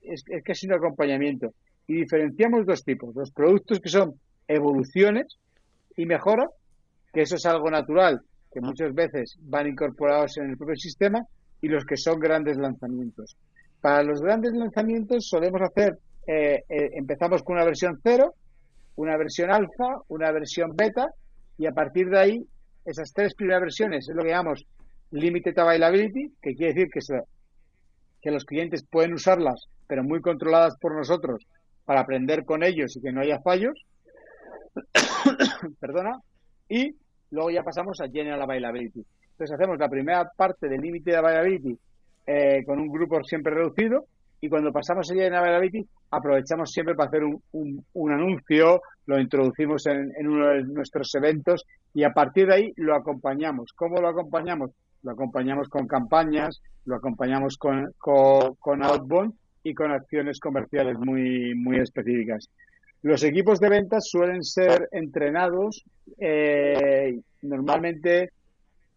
[0.02, 1.52] es, es casi un acompañamiento.
[1.86, 3.14] Y diferenciamos dos tipos.
[3.14, 4.14] Los productos que son
[4.46, 5.26] evoluciones
[5.96, 6.50] y mejoras,
[7.12, 8.20] que eso es algo natural,
[8.52, 11.24] que muchas veces van incorporados en el propio sistema,
[11.60, 13.36] y los que son grandes lanzamientos.
[13.80, 15.98] Para los grandes lanzamientos solemos hacer,
[16.30, 18.34] eh, eh, empezamos con una versión cero,
[18.96, 21.06] una versión alfa, una versión beta,
[21.56, 22.46] y a partir de ahí,
[22.84, 24.66] esas tres primeras versiones es lo que llamamos
[25.10, 26.90] limited availability, que quiere decir
[28.20, 31.46] que, los clientes pueden usarlas, pero muy controladas por nosotros
[31.86, 33.82] para aprender con ellos y que no haya fallos.
[35.80, 36.20] perdona,
[36.68, 36.94] y
[37.30, 39.02] luego ya pasamos a General Availability.
[39.30, 41.78] Entonces hacemos la primera parte del límite de Availability
[42.26, 44.04] eh, con un grupo siempre reducido
[44.40, 49.86] y cuando pasamos a General Availability aprovechamos siempre para hacer un, un, anuncio, lo introducimos
[49.86, 53.72] en, uno de nuestros eventos y a partir de ahí lo acompañamos.
[53.74, 54.70] ¿Cómo lo acompañamos?
[55.02, 61.54] Lo acompañamos con campañas, lo acompañamos con, con, con outbound y con acciones comerciales muy,
[61.54, 62.48] muy específicas.
[63.02, 65.84] Los equipos de ventas suelen ser entrenados
[66.18, 68.30] eh, normalmente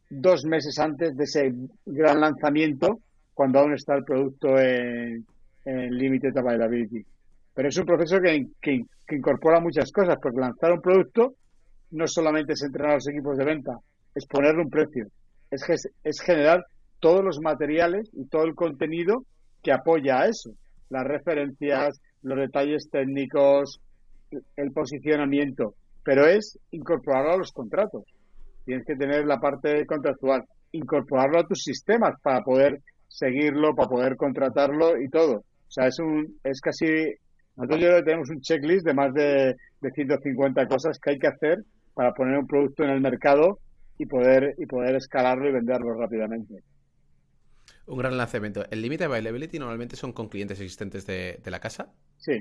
[0.10, 1.54] dos meses antes de ese
[1.86, 3.00] gran lanzamiento,
[3.34, 5.26] cuando aún está el producto en,
[5.66, 7.06] en Limited Availability.
[7.54, 8.84] Pero es un proceso que, que,
[9.16, 11.34] incorpora muchas cosas, porque lanzar un producto
[11.92, 13.78] no solamente es entrenar a los equipos de venta,
[14.16, 15.08] es ponerle un precio,
[15.50, 15.64] es,
[16.04, 16.64] es generar
[17.00, 19.26] todos los materiales y todo el contenido
[19.62, 20.52] que apoya a eso,
[20.90, 23.82] las referencias, los detalles técnicos,
[24.56, 28.04] el posicionamiento, pero es incorporarlo a los contratos.
[28.66, 34.16] Tienes que tener la parte contractual, incorporarlo a tus sistemas para poder seguirlo, para poder
[34.16, 35.44] contratarlo y todo.
[35.72, 36.86] O sea, es un, es casi,
[37.56, 41.60] nosotros tenemos un checklist de más de, de 150 cosas que hay que hacer
[41.94, 43.60] para poner un producto en el mercado
[43.98, 46.56] y poder, y poder escalarlo y venderlo rápidamente.
[47.86, 48.66] Un gran lanzamiento.
[48.70, 51.90] ¿El límite de availability normalmente son con clientes existentes de, la casa?
[52.18, 52.34] Sí.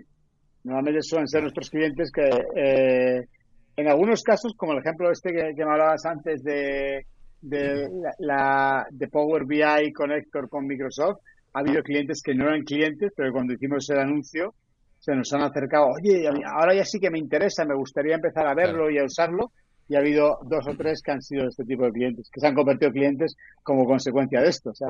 [0.64, 3.28] Normalmente suelen ser nuestros clientes que, eh,
[3.76, 7.06] en algunos casos, como el ejemplo este que, me hablabas antes de,
[7.42, 7.88] de,
[8.18, 11.20] la, de Power BI Connector con Microsoft,
[11.52, 14.54] ha habido clientes que no eran clientes, pero cuando hicimos el anuncio
[14.98, 18.54] se nos han acercado, oye, ahora ya sí que me interesa, me gustaría empezar a
[18.54, 19.50] verlo y a usarlo,
[19.88, 22.38] y ha habido dos o tres que han sido de este tipo de clientes, que
[22.38, 24.88] se han convertido en clientes como consecuencia de esto, o sea,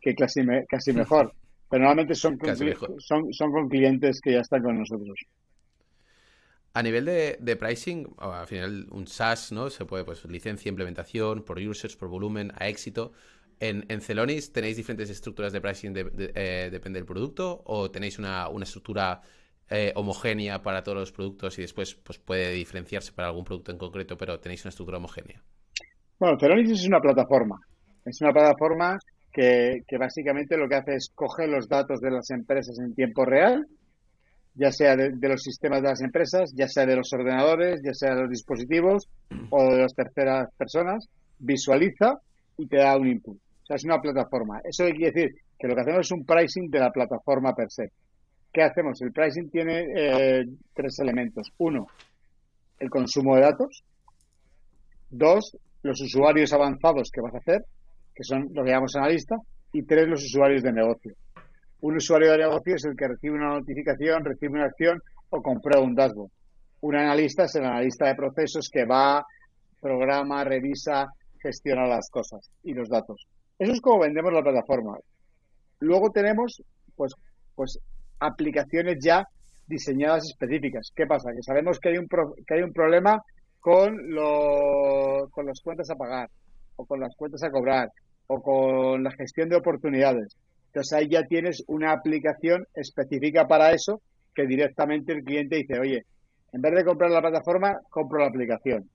[0.00, 1.32] que, casi, casi mejor.
[1.68, 2.54] Pero normalmente son con,
[2.98, 5.18] son, son con clientes que ya están con nosotros.
[6.74, 9.68] A nivel de, pricing, al final un SaaS, ¿no?
[9.68, 13.12] Se puede, pues, licencia, implementación, por users, por volumen, a éxito.
[13.62, 18.48] En, en Celonis tenéis diferentes estructuras de pricing, eh, depende del producto, o tenéis una,
[18.48, 19.22] una estructura
[19.70, 23.78] eh, homogénea para todos los productos y después pues puede diferenciarse para algún producto en
[23.78, 25.40] concreto, pero tenéis una estructura homogénea?
[26.18, 27.60] Bueno, Celonis es una plataforma.
[28.04, 28.98] Es una plataforma
[29.32, 33.64] que, básicamente lo que hace es coger los datos de las empresas en tiempo real,
[34.54, 38.16] ya sea de, los sistemas de las empresas, ya sea de los ordenadores, ya sea
[38.16, 39.08] de los dispositivos
[39.50, 42.18] o de las terceras personas, visualiza
[42.58, 43.38] y te da un input.
[43.62, 44.60] O sea, es una plataforma.
[44.64, 47.92] Eso quiere decir que lo que hacemos es un pricing de la plataforma per se.
[48.52, 49.00] ¿Qué hacemos?
[49.00, 50.44] El pricing tiene eh,
[50.74, 51.52] tres elementos.
[51.58, 51.86] Uno,
[52.78, 53.84] el consumo de datos.
[55.10, 57.64] Dos, los usuarios avanzados que vas a hacer,
[58.14, 59.36] que son lo que llamamos analista.
[59.72, 61.14] Y tres, los usuarios de negocio.
[61.80, 65.82] Un usuario de negocio es el que recibe una notificación, recibe una acción o comprueba
[65.82, 66.30] un dashboard.
[66.82, 69.24] Un analista es el analista de procesos que va,
[69.80, 71.06] programa, revisa,
[71.40, 73.26] gestiona las cosas y los datos.
[73.62, 74.98] Eso es como vendemos la plataforma.
[75.78, 76.60] Luego tenemos,
[76.96, 77.14] pues,
[77.54, 77.78] pues
[78.18, 79.24] aplicaciones ya
[79.68, 80.90] diseñadas específicas.
[80.96, 81.30] ¿Qué pasa?
[81.32, 83.22] Que sabemos que hay un, que hay un problema
[83.60, 83.96] con,
[85.30, 86.28] con las cuentas a pagar,
[86.74, 87.88] o con las cuentas a cobrar,
[88.26, 90.36] o con la gestión de oportunidades.
[90.66, 94.02] Entonces ahí ya tienes una aplicación específica para eso
[94.34, 96.02] que directamente el cliente dice, oye,
[96.52, 98.90] en vez de comprar la plataforma, compro la aplicación.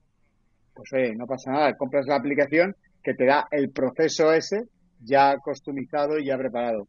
[0.74, 4.64] Pues oye, no pasa nada, compras la aplicación que te da el proceso ese
[5.00, 6.88] ya customizado y ya preparado.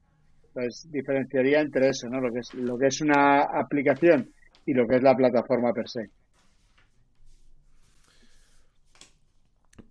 [0.53, 2.19] Pues diferenciaría entre eso, ¿no?
[2.19, 4.29] Lo que es, lo que es una aplicación
[4.65, 6.09] y lo que es la plataforma per se.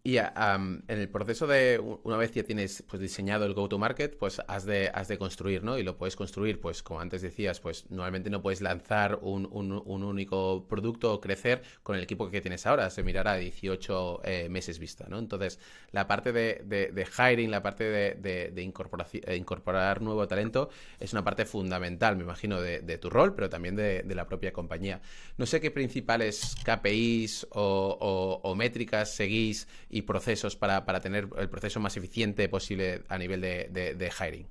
[0.09, 4.65] Y en el proceso de, una vez ya tienes pues, diseñado el go-to-market, pues has
[4.65, 5.77] de, has de construir, ¿no?
[5.77, 10.67] Y lo puedes construir, pues como antes decías, pues normalmente no puedes lanzar un, único
[10.67, 14.79] producto o crecer con el equipo que tienes ahora, se mirará a 18 eh, meses
[14.79, 15.19] vista, ¿no?
[15.19, 15.61] Entonces,
[15.93, 22.17] la parte de, hiring, la parte de, de incorporar nuevo talento es una parte fundamental,
[22.17, 25.03] me imagino, de, tu rol, pero también de, la propia compañía.
[25.37, 31.49] No sé qué principales KPIs o, o métricas seguís y procesos para, para tener el
[31.49, 34.47] proceso más eficiente posible a nivel de, de, hiring?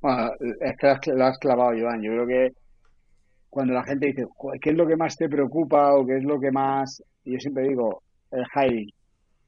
[0.00, 2.02] Bueno, es que lo has clavado, Joan.
[2.02, 2.52] Yo creo que
[3.50, 4.26] cuando la gente dice,
[4.60, 7.02] ¿qué es lo que más te preocupa o qué es lo que más...?
[7.24, 8.90] Yo siempre digo, el hiring.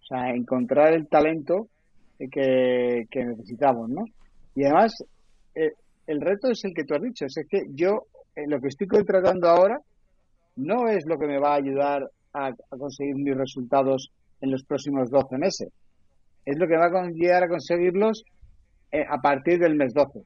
[0.00, 1.68] O sea, encontrar el talento
[2.18, 4.04] que, necesitamos, ¿no?
[4.54, 5.04] Y además,
[5.54, 5.72] eh,
[6.06, 7.26] el reto es el que tú has dicho.
[7.26, 9.80] Es que yo, eh, lo que estoy contratando ahora,
[10.56, 15.11] no es lo que me va a ayudar a conseguir mis resultados en los próximos
[15.11, 15.68] 12 meses.
[16.44, 18.24] Es lo que va a llegar a conseguirlos
[18.92, 20.20] eh, a partir del mes 12.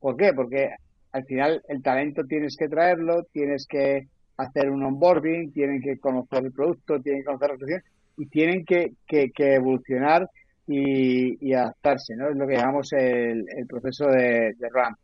[0.00, 0.32] ¿Por qué?
[0.32, 0.70] Porque
[1.12, 6.44] al final el talento tienes que traerlo, tienes que hacer un onboarding, tienen que conocer
[6.44, 7.82] el producto, tienen que conocer la solución
[8.16, 10.28] y tienen que, que, evolucionar
[10.66, 12.28] y, adaptarse, ¿no?
[12.28, 14.94] Es lo que llamamos el, proceso de, de RAM.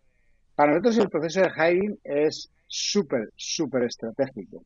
[0.55, 4.63] Para nosotros el proceso de hiring es súper, súper estratégico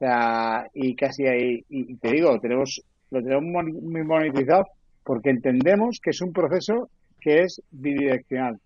[0.00, 4.66] sea, y casi ahí, y te digo, tenemos, lo tenemos muy monetizado
[5.04, 6.88] porque entendemos que es un proceso
[7.20, 8.58] que es bidireccional,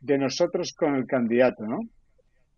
[0.00, 1.80] de nosotros con el candidato, ¿no?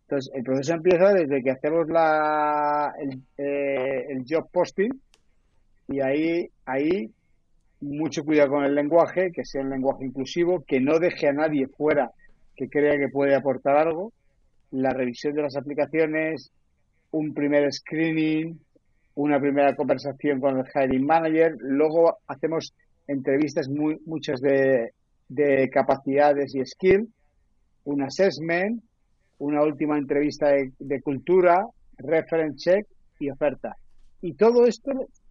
[0.03, 4.91] Entonces, el proceso empieza desde que hacemos la, el, eh, el job posting
[5.89, 7.11] y ahí, ahí
[7.81, 11.67] mucho cuidado con el lenguaje, que sea un lenguaje inclusivo, que no deje a nadie
[11.69, 12.11] fuera
[12.61, 14.13] que crea que puede aportar algo,
[14.71, 16.53] la revisión de las aplicaciones,
[17.13, 18.59] un primer screening,
[19.15, 22.73] una primera conversación con el hiring manager, luego hacemos
[23.07, 24.93] entrevistas muy, muchas de,
[25.29, 27.09] de capacidades y skill,
[27.85, 28.83] un assessment,
[29.39, 32.87] una última entrevista de, cultura, reference check
[33.19, 33.75] y oferta.
[34.21, 34.91] Y todo esto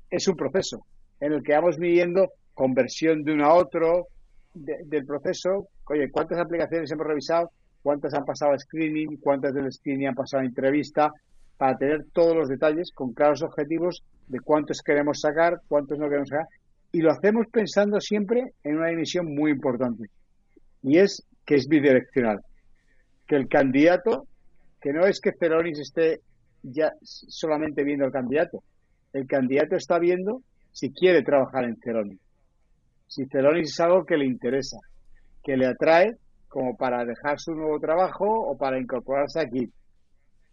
[0.09, 0.86] es un proceso
[1.19, 4.07] en el que vamos midiendo conversión de uno a otro
[4.53, 5.67] del proceso.
[5.86, 7.51] Oye, ¿cuántas aplicaciones hemos revisado?
[7.84, 9.17] ¿Cuántas han pasado a screening?
[9.17, 11.11] ¿Cuántas del screening han pasado a entrevista?
[11.60, 16.30] Para tener todos los detalles con claros objetivos de cuántos queremos sacar, cuántos no queremos
[16.30, 16.47] sacar
[16.93, 20.05] Y lo hacemos pensando siempre en una dimensión muy importante.
[20.82, 22.39] Y es que es bidireccional.
[23.28, 24.26] Que el candidato,
[24.80, 26.22] que no es que Celonis esté
[26.64, 28.64] ya solamente viendo al candidato.
[29.12, 30.41] El candidato está viendo
[30.72, 32.22] si quiere trabajar en Celonis.
[33.05, 34.78] Si Celonis es algo que le interesa,
[35.43, 36.16] que le atrae
[36.47, 39.70] como para dejar su nuevo trabajo o para incorporarse aquí.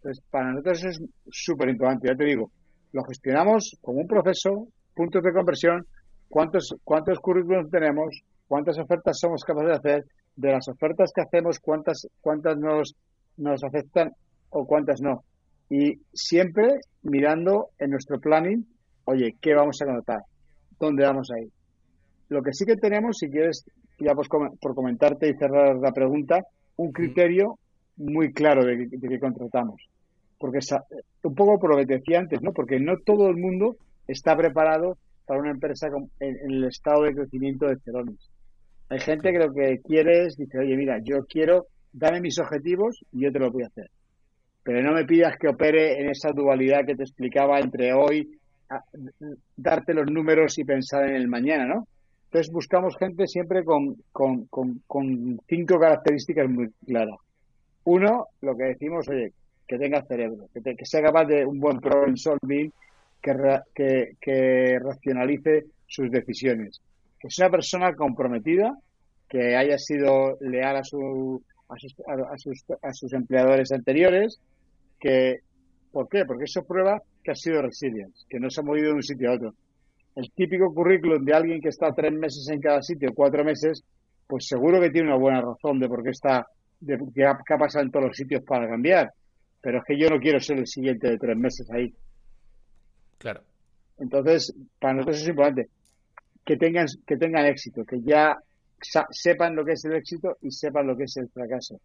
[0.07, 2.07] Entonces, para nosotros eso es súper importante.
[2.07, 2.49] Ya te digo,
[2.93, 5.85] lo gestionamos como un proceso, puntos de conversión,
[6.29, 10.05] cuántos, cuántos currículums tenemos, cuántas ofertas somos capaces de hacer,
[10.37, 12.95] de las ofertas que hacemos, cuántas, cuántas nos,
[13.35, 14.11] nos aceptan
[14.49, 15.25] o cuántas no.
[15.69, 18.65] Y siempre mirando en nuestro planning,
[19.03, 20.21] oye, ¿qué vamos a anotar?
[20.79, 21.49] ¿Dónde vamos a ir?
[22.29, 23.65] Lo que sí que tenemos, si quieres,
[23.99, 26.39] ya pues, por comentarte y cerrar la pregunta,
[26.77, 27.59] un criterio
[27.97, 29.81] muy claro de, de que contratamos.
[30.37, 30.59] Porque
[31.23, 32.53] un poco por lo que te decía antes, ¿no?
[32.53, 33.77] Porque no todo el mundo
[34.07, 35.87] está preparado para una empresa
[36.19, 38.29] en, el estado de crecimiento de Ceronis.
[38.89, 43.03] Hay gente que lo que quiere es, dice, oye, mira, yo quiero, dame mis objetivos
[43.11, 43.89] y yo te lo voy a hacer.
[44.63, 48.29] Pero no me pidas que opere en esa dualidad que te explicaba entre hoy,
[49.55, 51.87] darte los números y pensar en el mañana, ¿no?
[52.25, 57.15] Entonces buscamos gente siempre con, con, con cinco características muy claras.
[57.85, 59.31] Uno, lo que decimos, oye,
[59.67, 62.71] que tenga cerebro, que, sea capaz de un buen problem solving,
[63.21, 66.81] que, que, racionalice sus decisiones,
[67.19, 68.73] que sea una persona comprometida,
[69.27, 74.39] que haya sido leal a, su, a, sus, a, sus, a sus empleadores anteriores,
[74.99, 75.41] que
[75.91, 76.25] ¿por qué?
[76.25, 79.31] Porque eso prueba que ha sido resilience, que no se ha movido de un sitio
[79.31, 79.53] a otro.
[80.15, 83.83] El típico currículum de alguien que está tres meses en cada sitio, cuatro meses,
[84.25, 86.47] pues seguro que tiene una buena razón de por qué está,
[86.79, 89.11] de qué ha pasado en todos los sitios para cambiar
[89.67, 91.93] pero es que yo no quiero ser el siguiente de tres meses ahí.
[93.17, 93.41] Claro.
[93.99, 95.67] Entonces, para nosotros es importante
[96.45, 98.37] que tengan, que tengan éxito, que ya
[99.11, 101.81] sepan lo que es el éxito y sepan lo que es el fracaso.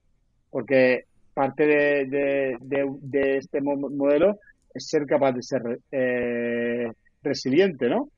[0.48, 4.38] Porque parte de, de, este modelo
[4.72, 6.88] es ser capaz de ser eh,
[7.20, 8.10] resiliente, ¿no?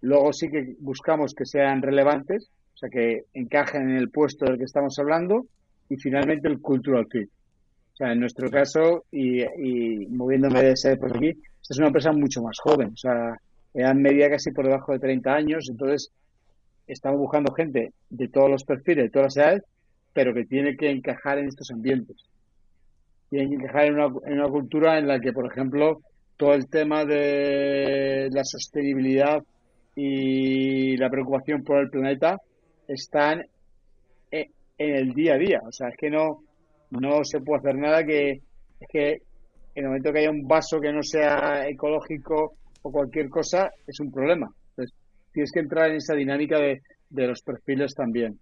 [0.00, 4.58] Luego sí que buscamos que sean relevantes, o sea, que encajen en el puesto del
[4.58, 5.46] que estamos hablando
[5.88, 7.30] y finalmente el cultural fit.
[7.96, 9.42] O sea, en nuestro caso, y,
[10.10, 13.40] moviéndome de ese por aquí, es una empresa mucho más joven, o sea,
[13.72, 16.12] edad media casi por debajo de 30 años, entonces
[16.86, 19.62] estamos buscando gente de todos los perfiles, de todas las edades,
[20.12, 22.18] pero que tiene que encajar en estos ambientes.
[23.30, 26.02] Tiene que encajar en una, en una cultura en la que, por ejemplo,
[26.36, 29.42] todo el tema de la sostenibilidad
[29.94, 32.38] y la preocupación por el planeta
[32.86, 33.42] están
[34.30, 34.50] en
[34.94, 35.62] el día a día.
[35.66, 36.42] O sea, es que no,
[36.90, 38.42] no se puede hacer nada que
[38.80, 39.22] es que
[39.74, 44.00] en el momento que haya un vaso que no sea ecológico o cualquier cosa es
[44.00, 44.48] un problema.
[44.70, 44.96] Entonces
[45.32, 46.80] tienes que entrar en esa dinámica de,
[47.10, 48.38] los perfiles también.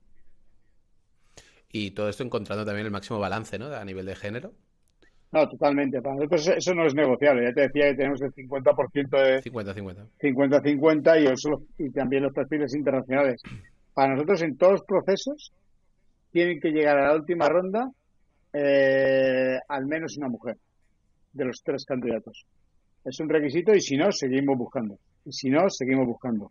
[1.73, 3.67] Y todo esto encontrando también el máximo balance, ¿no?
[3.67, 4.53] A nivel de género.
[5.33, 6.01] No, totalmente.
[6.01, 7.47] Para nosotros eso no es negociable.
[7.47, 9.43] Ya te decía que tenemos el 50% de...
[9.43, 10.07] 50-50.
[10.21, 13.43] 50-50 y, y también los perfiles internacionales.
[13.93, 15.53] Para nosotros en todos los procesos
[16.31, 17.91] tienen que llegar a la última ronda
[18.55, 20.57] eh, al menos una mujer
[21.33, 22.47] de los tres candidatos.
[23.05, 24.97] Es un requisito y si no, seguimos buscando.
[25.25, 26.51] Y si no, seguimos buscando.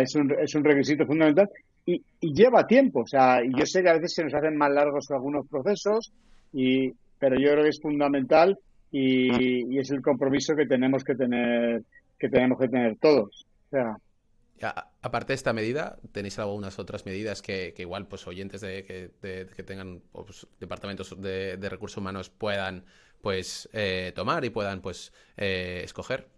[0.00, 1.50] es, un, es un requisito fundamental
[1.84, 3.00] y, lleva tiempo.
[3.00, 6.12] O sea, yo sé que a veces se nos hacen más largos algunos procesos,
[6.52, 8.56] y, pero yo creo que es fundamental
[8.92, 11.82] y, y es el compromiso que tenemos que tener
[12.18, 13.46] que tenemos que tener todos.
[13.66, 13.96] O sea,
[14.62, 20.00] aparte de esta medida, ¿tenéis algunas otras medidas que, igual pues oyentes de, que, tengan
[20.12, 22.84] pues, departamentos de, recursos humanos puedan
[23.20, 26.28] pues eh, tomar y puedan pues eh, escoger?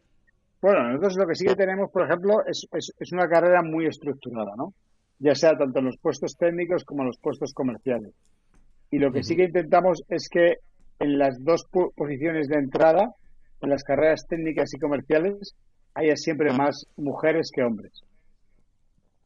[0.61, 4.57] Bueno, nosotros lo que sí que tenemos, por ejemplo, es, es, una carrera muy estructurada,
[4.57, 4.75] ¿no?
[5.21, 8.13] Ya sea tanto en los puestos técnicos como en los puestos comerciales.
[8.91, 10.57] Y lo que sí que intentamos es que
[10.99, 13.15] en las dos posiciones de entrada,
[13.61, 15.55] en las carreras técnicas y comerciales,
[15.95, 18.03] haya siempre más mujeres que hombres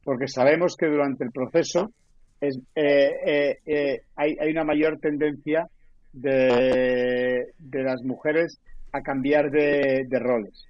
[0.05, 1.93] porque sabemos que durante el proceso
[2.41, 5.69] es, eh, eh, eh, hay, hay, una mayor tendencia
[6.13, 8.59] de, de las mujeres
[8.93, 10.67] a cambiar de, roles,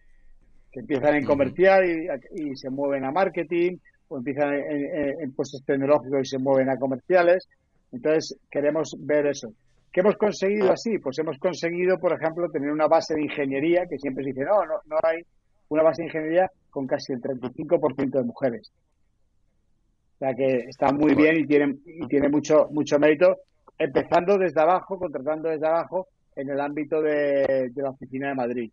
[0.70, 3.78] que empiezan en comercial y, se mueven a marketing,
[4.08, 7.48] o empiezan en, puestos tecnológicos y se mueven a comerciales.
[7.90, 9.48] Entonces, queremos ver eso.
[9.90, 10.98] ¿Qué hemos conseguido así?
[10.98, 14.64] Pues hemos conseguido, por ejemplo, tener una base de ingeniería, que siempre se dice, no,
[14.64, 15.22] no, no hay
[15.68, 18.72] una base de ingeniería con casi el 35% de mujeres
[20.22, 23.38] sea que está muy bien y tiene, y tiene mucho, mucho mérito,
[23.76, 28.70] empezando desde abajo, contratando desde abajo en el ámbito de, la oficina de Madrid.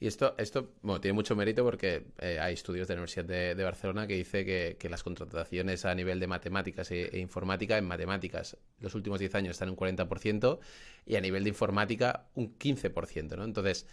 [0.00, 3.24] Y esto, esto bueno, tiene mucho mérito porque eh, hay estudios de la Universidad
[3.54, 7.84] de, Barcelona que dice que, las contrataciones a nivel de matemáticas e, e, informática, en
[7.84, 10.60] matemáticas los últimos 10 años están un 40%
[11.06, 13.44] y a nivel de informática un 15%, ¿no?
[13.44, 13.86] Entonces,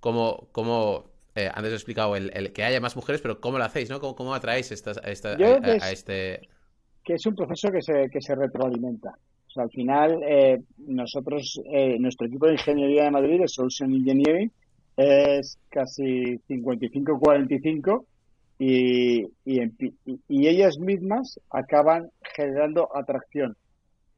[0.00, 3.90] ¿cómo, cómo eh, antes he explicado el, que haya más mujeres, pero ¿cómo lo hacéis,
[3.90, 4.00] no?
[4.00, 6.48] ¿Cómo, cómo atraéis estas, a, este...?
[7.04, 9.10] Que es un proceso que se, que se retroalimenta.
[9.10, 11.60] O sea, al final, eh, nosotros,
[11.98, 14.50] nuestro equipo de ingeniería de Madrid, es Solution Engineering,
[14.96, 18.04] es casi 55-45
[18.58, 19.62] y, y,
[20.28, 23.56] y, ellas mismas acaban generando atracción.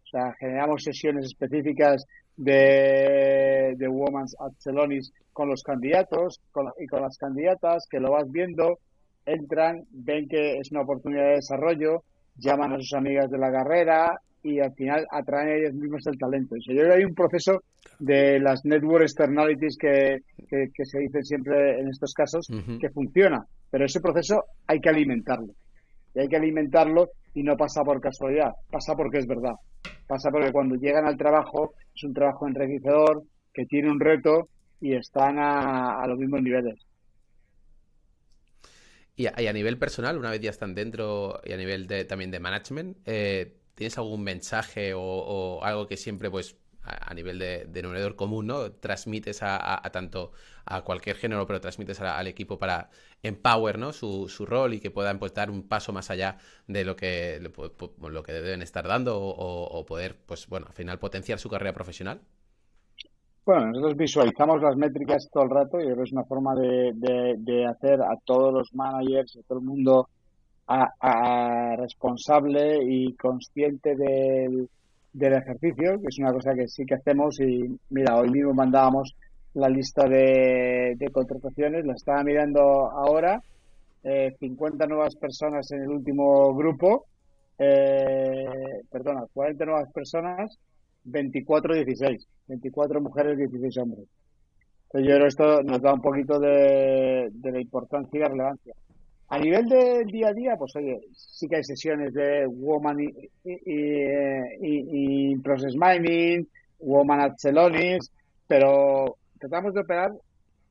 [0.05, 2.05] O sea, generamos sesiones específicas
[2.37, 6.41] de, de Women's at Celonis con los candidatos
[6.79, 8.79] y con las candidatas que lo vas viendo,
[9.25, 12.03] entran, ven que es una oportunidad de desarrollo,
[12.37, 16.19] llaman a sus amigas de la carrera y al final atraen a ellas mismas el
[16.19, 16.55] talento.
[16.57, 17.63] yo creo que hay un proceso
[17.99, 20.19] de las network externalities que,
[20.49, 22.47] que, se dicen siempre en estos casos,
[22.81, 23.45] que funciona.
[23.71, 25.53] Pero ese proceso hay que alimentarlo.
[26.17, 29.53] Y hay que alimentarlo y no pasa por casualidad, pasa porque es verdad.
[30.07, 34.49] Pasa porque cuando llegan al trabajo es un trabajo enriquecedor, que tiene un reto
[34.81, 36.79] y están a, los mismos niveles.
[39.15, 42.41] Y a, nivel personal, una vez ya están dentro y a nivel de, también de
[42.41, 46.57] management, eh, ¿tienes algún mensaje o, o, algo que siempre pues
[46.87, 48.73] a, nivel de denominador común, ¿no?
[48.73, 50.33] Transmites a, tanto
[50.65, 52.91] a cualquier género, pero transmites al equipo para
[53.23, 53.93] empower, ¿no?
[53.93, 57.41] Su, su, rol y que puedan pues dar un paso más allá de lo que,
[57.41, 62.21] lo que deben estar dando o, poder, pues bueno, al final potenciar su carrera profesional.
[63.45, 66.93] Bueno, nosotros visualizamos las métricas todo el rato y es una forma de,
[67.39, 70.09] de, hacer a todos los managers, a todo el mundo
[70.69, 74.69] a responsable y consciente del,
[75.17, 79.17] del ejercicio, que es una cosa que sí que hacemos y mira, hoy mismo mandábamos
[79.55, 82.61] la lista de, contrataciones, la estaba mirando
[82.91, 83.41] ahora,
[84.05, 87.07] eh, 50 nuevas personas en el último grupo,
[87.59, 90.59] eh, perdona, 40 nuevas personas,
[91.07, 94.07] 24-16, 24 mujeres, 16 hombres.
[94.85, 98.29] Entonces yo creo que esto nos da un poquito de, de la importancia y la
[98.29, 98.75] relevancia.
[99.29, 102.99] A nivel del día a día, pues oye, sí que hay sesiones de Woman
[103.45, 106.47] y, Process Mining,
[106.79, 108.13] Woman at Celonis,
[108.47, 110.13] pero tratamos de operar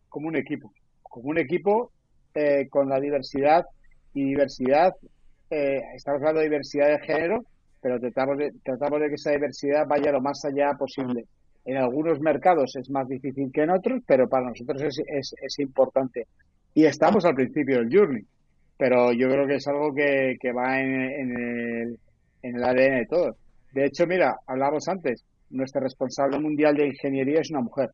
[0.07, 0.71] como un equipo,
[1.03, 1.91] como un equipo
[2.33, 3.65] eh, con la diversidad
[4.13, 4.95] y diversidad,
[5.49, 7.43] eh, estamos hablando de diversidad de género,
[7.81, 11.25] pero tratamos de, tratamos de que esa diversidad vaya lo más allá posible.
[11.65, 15.59] En algunos mercados es más difícil que en otros, pero para nosotros es, es, es
[15.59, 16.27] importante.
[16.73, 18.25] Y estamos al principio del journey
[18.78, 21.99] pero yo creo que es algo que, que va en, el,
[22.41, 23.36] en el ADN de todos.
[23.71, 27.91] De hecho, mira, hablábamos antes, nuestra responsable mundial de ingeniería es una mujer.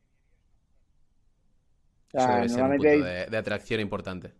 [2.14, 4.32] O sea, normalmente un punto de, atracción importante.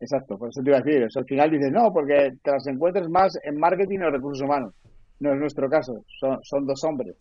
[0.00, 1.08] Exacto, por eso te iba a decir.
[1.14, 4.74] al final dices, no, porque te las encuentres más en marketing o recursos humanos.
[5.20, 7.16] No es nuestro caso, son, son dos hombres.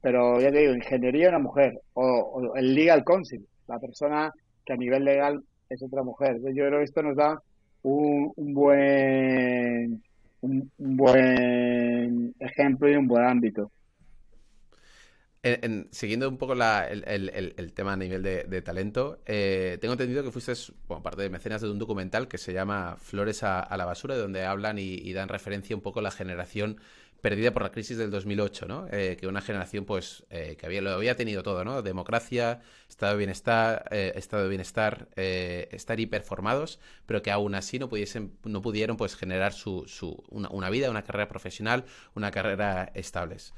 [0.00, 1.78] Pero ya te digo, ingeniería una mujer.
[1.92, 4.32] O, o, el legal counsel, la persona
[4.64, 6.36] que a nivel legal es otra mujer.
[6.54, 7.38] Yo creo que esto nos da
[7.86, 10.02] un, buen
[10.40, 13.70] un, buen ejemplo y un buen ámbito.
[15.92, 20.52] siguiendo un poco el, tema a nivel de, talento, eh, tengo entendido que fuiste,
[20.88, 24.44] bueno, parte de mecenas de un documental que se llama Flores a, la basura, donde
[24.44, 26.80] hablan y, dan referencia un poco a la generación
[27.26, 28.86] perdida por la crisis del 2008, ¿no?
[28.92, 31.82] Eh, que una generación, pues, eh, que había, lo había tenido todo, ¿no?
[31.82, 37.88] Democracia, estado de bienestar, eh, estado de bienestar, estar hiperformados, pero que aún así no
[37.88, 43.54] pudiesen, no pudieron, pues, generar su, su una, vida, una carrera profesional, una carrera estables.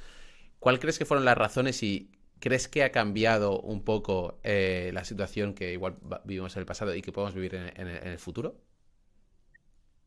[0.61, 2.11] ¿Cuál crees que fueron las razones y
[2.41, 7.03] crees que ha cambiado un poco la situación que igual vivimos en el pasado y
[7.03, 8.57] que podemos vivir en el futuro?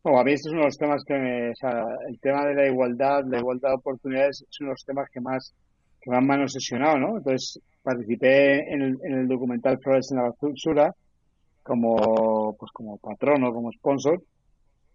[0.03, 1.13] Bueno, a mí este es uno de los temas que,
[1.51, 4.83] o sea, el tema de la igualdad, la igualdad de oportunidades, es uno de los
[4.83, 5.53] temas que más,
[6.01, 7.17] que más me han obsesionado, ¿no?
[7.17, 10.95] Entonces, participé en el, en el documental Flores en la Basura
[11.61, 14.23] como, pues como patrono, como sponsor.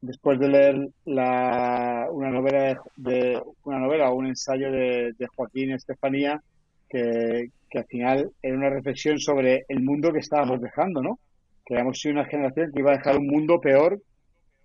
[0.00, 5.70] Después de leer la, una novela de, una novela o un ensayo de, de Joaquín
[5.70, 6.42] Estefanía,
[6.88, 11.20] que, que al final era una reflexión sobre el mundo que estábamos dejando, ¿no?
[11.64, 14.00] Que habíamos sido una generación que iba a dejar un mundo peor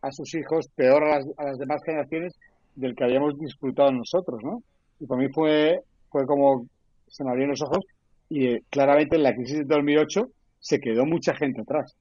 [0.01, 2.33] a sus hijos, peor a las, a las demás generaciones
[2.75, 4.63] del que habíamos disfrutado nosotros, ¿no?
[4.99, 6.65] Y para mí fue, fue como
[7.07, 7.85] se me abrieron los ojos
[8.29, 10.29] y eh, claramente en la crisis de 2008
[10.59, 11.95] se quedó mucha gente atrás.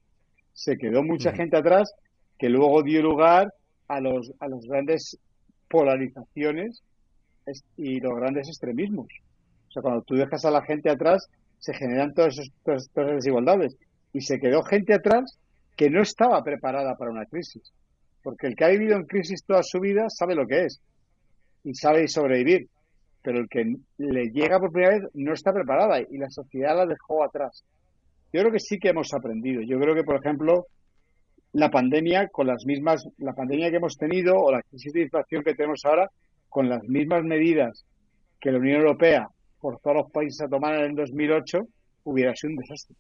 [0.52, 1.92] Se quedó mucha gente atrás
[2.38, 3.52] que luego dio lugar
[3.88, 5.18] a los, a los grandes
[5.68, 6.82] polarizaciones
[7.76, 9.08] y los grandes extremismos.
[9.68, 11.26] O sea, cuando tú dejas a la gente atrás,
[11.58, 13.76] se generan todas, todas esas desigualdades.
[14.12, 15.38] y se quedó gente atrás
[15.76, 17.72] que no estaba preparada para una crisis.
[18.22, 20.80] Porque el que ha vivido en crisis toda su vida sabe lo que es
[21.64, 22.68] y sabe sobrevivir.
[23.22, 26.86] Pero el que le llega por primera vez no está preparada y la sociedad la
[26.86, 27.64] dejó atrás.
[28.32, 29.60] Yo creo que sí que hemos aprendido.
[29.62, 30.66] Yo creo que, por ejemplo,
[31.52, 35.42] la pandemia con las mismas, la pandemia que hemos tenido o la crisis de inflación
[35.42, 36.08] que tenemos ahora,
[36.48, 37.84] con las mismas medidas
[38.40, 41.58] que la Unión Europea forzó a los países a tomar en el 2008,
[42.04, 42.96] hubiera sido un desastre.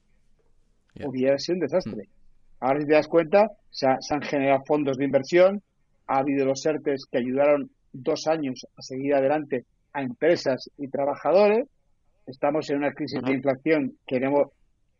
[1.04, 2.04] Hubiera sido un desastre.
[2.04, 2.19] Mm.
[2.60, 5.62] Ahora, si te das cuenta, se, han generado fondos de inversión,
[6.06, 11.66] ha habido los ERTES que ayudaron dos años a seguir adelante a empresas y trabajadores.
[12.26, 13.94] Estamos en una crisis de inflación.
[14.06, 14.48] Queremos,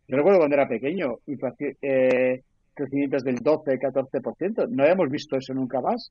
[0.08, 2.42] yo recuerdo cuando era pequeño, inflación, eh,
[2.74, 4.66] crecimientos del 12, 14%.
[4.68, 6.10] No hemos visto eso nunca más.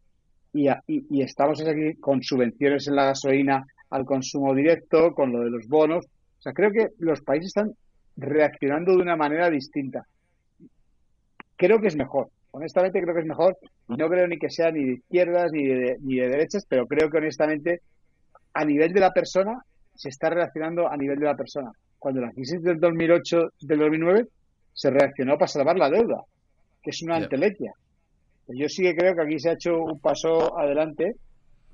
[0.54, 5.52] Y, y, estamos aquí con subvenciones en la gasolina al consumo directo, con lo de
[5.52, 6.06] los bonos.
[6.06, 7.72] O sea, creo que los países están
[8.18, 10.06] reaccionando de una manera distinta.
[11.60, 12.30] Creo que es mejor.
[12.52, 13.58] Honestamente creo que es mejor.
[13.88, 17.10] No creo ni que sea ni de izquierdas ni de, ni de derechas, pero creo
[17.12, 17.82] que honestamente
[18.54, 19.62] a nivel de la persona
[19.94, 21.72] se está reaccionando a nivel de la persona.
[22.00, 24.26] Cuando la crisis del 2008, del 2009,
[24.74, 26.24] se reaccionó para salvar la deuda
[26.82, 27.74] que es una antelequia.
[28.48, 31.16] Yo sí que creo que aquí se ha hecho un paso adelante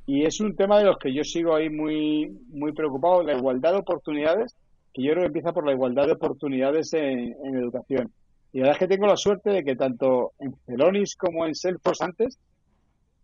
[0.05, 3.71] y es un tema de los que yo sigo ahí muy, muy preocupado, la igualdad
[3.71, 4.55] de oportunidades,
[4.93, 8.11] que yo creo que empieza por la igualdad de oportunidades en, educación.
[8.53, 11.55] Y la verdad es que tengo la suerte de que tanto en Celonis como en
[11.55, 12.39] Salesforce antes,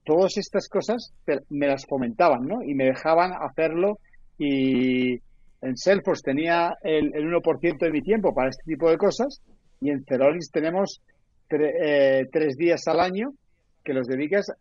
[0.03, 1.13] todas estas cosas
[1.49, 2.63] me las fomentaban, ¿no?
[2.63, 3.99] Y me dejaban hacerlo
[4.37, 5.13] y
[5.61, 9.41] en Salesforce tenía el, el 1% de mi tiempo para este tipo de cosas
[9.79, 11.01] y en Celonis tenemos
[11.49, 13.33] eh, tres días al año
[13.83, 14.51] que los dedicas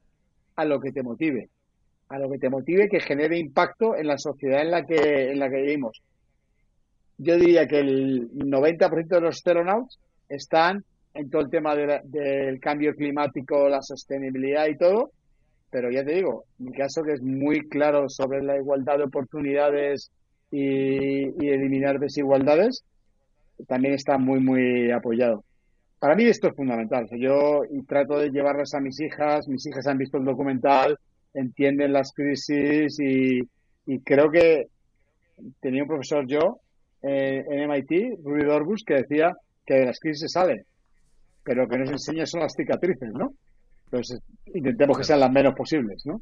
[0.56, 1.48] a lo que te motive,
[2.08, 5.38] a lo que te motive que genere impacto en la sociedad en la que, en
[5.38, 6.02] la que vivimos.
[7.18, 9.98] Yo diría que el 90% de los astronautas
[10.30, 15.10] están en todo el tema del cambio climático, la sostenibilidad y todo,
[15.70, 20.10] pero ya te digo, mi caso que es muy claro sobre la igualdad de oportunidades
[20.50, 22.82] y, y eliminar desigualdades,
[23.68, 25.44] también está muy, muy apoyado
[26.00, 27.06] para mí esto es fundamental.
[27.12, 30.98] yo trato de llevarlas a mis hijas, mis hijas han visto el documental,
[31.34, 33.42] entienden las crisis y,
[34.04, 34.66] creo que
[35.60, 36.60] tenía un profesor yo
[37.02, 39.36] eh, en MIT, Rudy Dorbus, que decía
[39.70, 40.66] que de las crisis se sale,
[41.44, 43.34] pero que nos enseña son las cicatrices, ¿no?
[43.84, 44.20] Entonces
[44.52, 46.20] intentemos que sean las menos posibles, ¿no?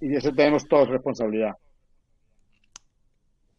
[0.00, 1.52] Y de eso tenemos todos responsabilidad.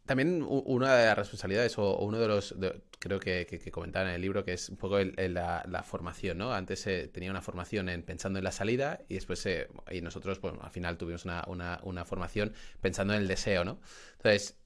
[0.05, 2.53] También una de las responsabilidades o, uno de los,
[2.99, 6.51] creo que, que, comentaban en el libro, que es un poco la, formación, ¿no?
[6.51, 9.47] Antes se tenía una formación en pensando en la salida y después,
[9.89, 11.45] y nosotros, bueno, al final tuvimos una,
[11.83, 13.79] una formación pensando en el deseo, ¿no?
[14.17, 14.60] Entonces,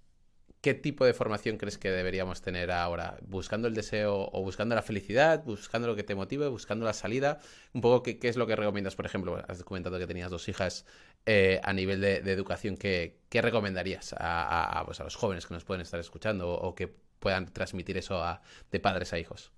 [0.65, 3.17] ¿Qué tipo de formación crees que deberíamos tener ahora?
[3.21, 5.43] ¿Buscando el deseo o buscando la felicidad?
[5.45, 6.47] ¿Buscando lo que te motive?
[6.47, 7.37] ¿Buscando la salida?
[7.75, 8.95] Un poco, ¿qué, es lo que recomiendas?
[8.95, 10.87] Por ejemplo, has comentado que tenías dos hijas
[11.27, 12.77] eh, a nivel de, educación.
[12.77, 16.87] ¿qué, recomendarías a, pues a, los jóvenes que nos pueden estar escuchando o, que
[17.19, 18.23] puedan transmitir eso
[18.71, 19.51] de padres a hijos?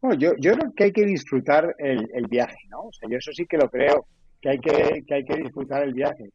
[0.00, 2.82] Bueno, yo, yo creo que hay que disfrutar el, viaje, ¿no?
[2.82, 4.06] O sea, yo eso sí que lo creo,
[4.40, 6.30] que hay que, que hay que disfrutar el viaje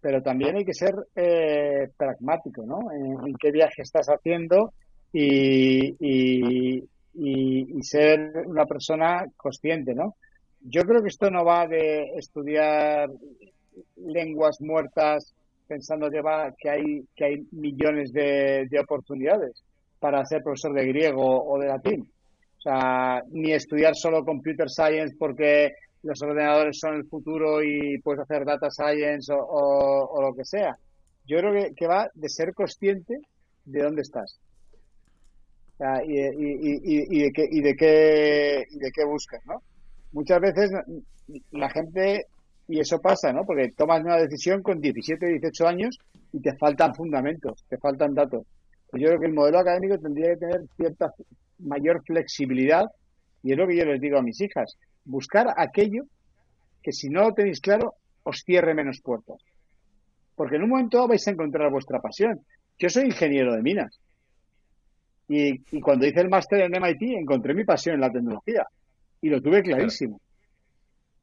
[0.00, 2.90] pero también hay que ser eh, pragmático, ¿no?
[2.92, 4.72] En, qué viaje estás haciendo
[5.12, 10.14] y, y, ser una persona consciente, ¿no?
[10.60, 13.10] Yo creo que esto no va de estudiar
[13.96, 15.34] lenguas muertas
[15.66, 16.20] pensando que
[16.58, 19.64] que hay que hay millones de, de oportunidades
[19.98, 22.08] para ser profesor de griego o de latín.
[22.58, 25.72] O sea, ni estudiar solo computer science porque
[26.02, 30.76] los ordenadores son el futuro y puedes hacer data science o, lo que sea.
[31.26, 33.18] Yo creo que, va de ser consciente
[33.64, 34.40] de dónde estás.
[36.06, 39.62] y, de qué, y, de qué, y de qué buscas, ¿no?
[40.12, 40.70] Muchas veces
[41.52, 42.26] la gente,
[42.66, 43.44] y eso pasa, ¿no?
[43.44, 45.98] Porque tomas una decisión con 17, 18 años
[46.32, 48.46] y te faltan fundamentos, te faltan datos.
[48.92, 51.14] Yo creo que el modelo académico tendría que tener cierta
[51.60, 52.86] mayor flexibilidad
[53.42, 54.76] y es lo que yo les digo a mis hijas
[55.10, 56.04] buscar aquello
[56.82, 59.38] que si no lo tenéis claro os cierre menos puertas.
[60.34, 62.40] Porque en un momento vais a encontrar vuestra pasión.
[62.78, 64.00] Yo soy ingeniero de minas.
[65.28, 68.66] Y, cuando hice el máster en MIT encontré mi pasión en la tecnología.
[69.20, 70.20] Y lo tuve clarísimo.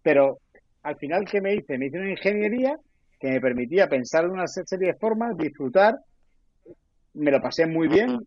[0.03, 0.37] Pero
[0.83, 1.77] al final, ¿qué me hice?
[1.77, 2.77] Me hice una ingeniería
[3.19, 5.97] que me permitía pensar de una serie de formas, disfrutar.
[7.15, 8.19] Me lo pasé muy bien,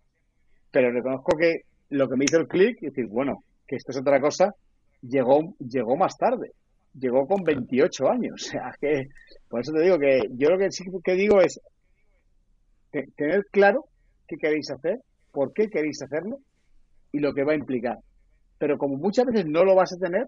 [0.71, 3.99] pero reconozco que lo que me hizo el clic es decir, bueno, que esto es
[3.99, 4.55] otra cosa
[5.03, 6.53] llegó, llegó más tarde.
[6.99, 8.33] Llegó con 28 años.
[8.47, 9.09] O sea, que
[9.49, 11.61] por eso te digo que yo lo que sí que digo es
[12.91, 13.85] tener claro
[14.27, 15.01] qué queréis hacer,
[15.33, 16.39] por qué queréis hacerlo
[17.13, 17.99] y lo que va a implicar.
[18.59, 20.27] pero como muchas veces no lo vas a tener,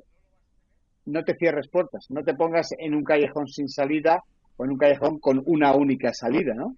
[1.06, 4.22] no te cierres puertas, no te pongas en un callejón sin salida
[4.56, 6.76] o en un callejón con una única salida, ¿no?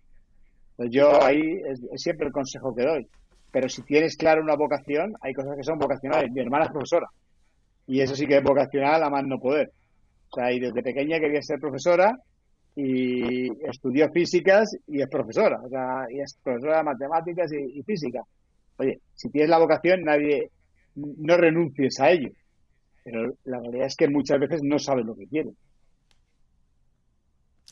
[0.77, 3.07] Pues yo ahí es, siempre el consejo que doy.
[3.53, 6.33] Pero si tienes claro una vocación, hay cosas que son vocacionales.
[6.33, 7.07] Mi hermana es profesora.
[7.87, 9.71] Y eso sí que es vocacional a más no poder.
[10.31, 12.19] O sea, y desde pequeña quería ser profesora
[12.77, 15.61] y estudió físicas y es profesora.
[15.63, 18.23] O sea, y es profesora de matemáticas y, física.
[18.79, 20.51] Oye, si tienes la vocación, nadie,
[20.95, 22.31] no renuncies a ello.
[23.05, 25.55] Pero la realidad es que muchas veces no sabes lo que quieres.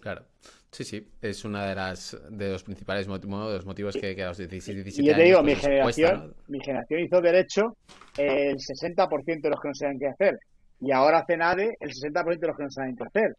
[0.00, 0.24] Claro.
[0.72, 4.38] Sí, sí, es una de las de los principales motivos, los motivos que, a los
[4.38, 7.76] 16, 17 y yo te digo, mi pues, generación, mi generación hizo derecho
[8.16, 10.38] el 60% de los que no saben qué hacer.
[10.80, 13.36] Y ahora hace NADE el 60% de los que no saben qué hacer.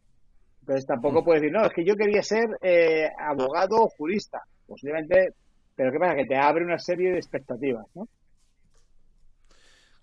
[0.59, 1.25] Entonces tampoco mm.
[1.25, 4.43] puedes decir, no, es que yo quería ser eh, abogado o jurista.
[4.67, 5.33] Posiblemente,
[5.75, 6.15] pero ¿qué pasa?
[6.15, 8.07] Que te abre una serie de expectativas, ¿no?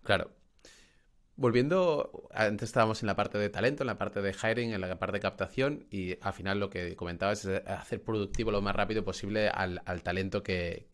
[0.03, 0.33] Claro.
[1.41, 4.99] Volviendo, antes estábamos en la parte de talento, en la parte de hiring, en la
[4.99, 9.03] parte de captación y al final lo que comentabas es hacer productivo lo más rápido
[9.05, 10.87] posible al, talento que,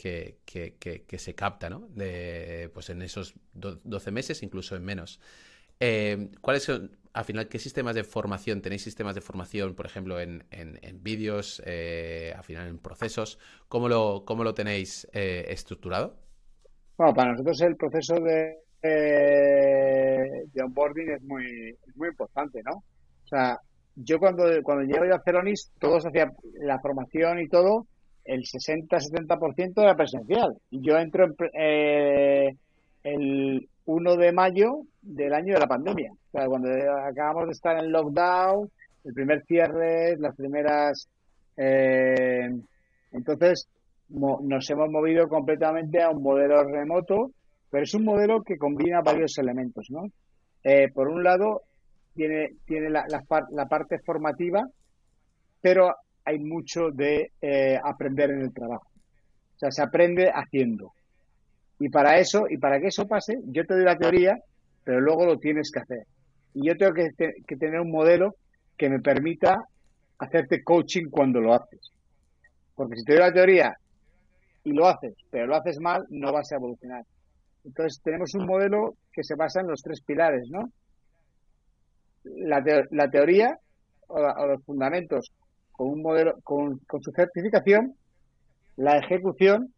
[1.19, 1.89] se capta, ¿no?
[1.89, 5.19] De, pues en esos 12 meses, incluso en menos.
[5.81, 8.63] Eh, ¿Cuáles son, al final, qué sistemas de formación?
[8.63, 10.45] ¿Tenéis sistemas de formación, por ejemplo, en,
[11.03, 13.41] vídeos, eh, al final en procesos?
[13.69, 16.15] ¿Cómo lo, cómo lo tenéis eh, estructurado?
[16.97, 18.65] Bueno, para nosotros el proceso de,
[20.53, 22.77] de onboarding es muy, muy importante, ¿no?
[22.77, 23.59] O sea,
[23.97, 27.87] yo cuando, cuando llego a Celonis, todos hacían la formación y todo,
[28.25, 30.57] el 60-70% era presencial.
[30.71, 31.27] Yo entro
[31.59, 32.51] eh,
[33.05, 36.13] el 1 de mayo del año de la pandemia.
[36.13, 36.69] O sea, cuando
[37.09, 38.69] acabamos de estar en lockdown,
[39.05, 41.09] el primer cierre, las primeras...
[41.57, 42.51] Eh,
[43.13, 43.69] entonces,
[44.09, 47.31] nos hemos movido completamente a un modelo remoto
[47.71, 50.07] pero es un modelo que combina varios elementos, ¿no?
[50.63, 51.63] Eh, por un lado,
[52.15, 54.67] tiene, tiene la, la, parte formativa,
[55.61, 55.95] pero
[56.25, 58.89] hay mucho de eh, aprender en el trabajo.
[59.55, 60.93] O sea, se aprende haciendo.
[61.79, 64.39] Y para eso, y para que eso pase, yo te doy la teoría,
[64.83, 66.07] pero luego lo tienes que hacer.
[66.55, 68.35] Y yo tengo que tener un modelo
[68.77, 69.57] que me permita
[70.19, 71.93] hacerte coaching cuando lo haces.
[72.75, 73.77] Porque si te doy la teoría
[74.65, 77.05] y lo haces, pero lo haces mal, no vas a evolucionar.
[77.67, 80.71] Entonces tenemos un modelo que se basa en los tres pilares, ¿no?
[82.25, 83.59] La, la teoría
[84.07, 85.33] o, los fundamentos
[85.73, 87.95] con un modelo, con, su certificación,
[88.77, 89.73] la ejecución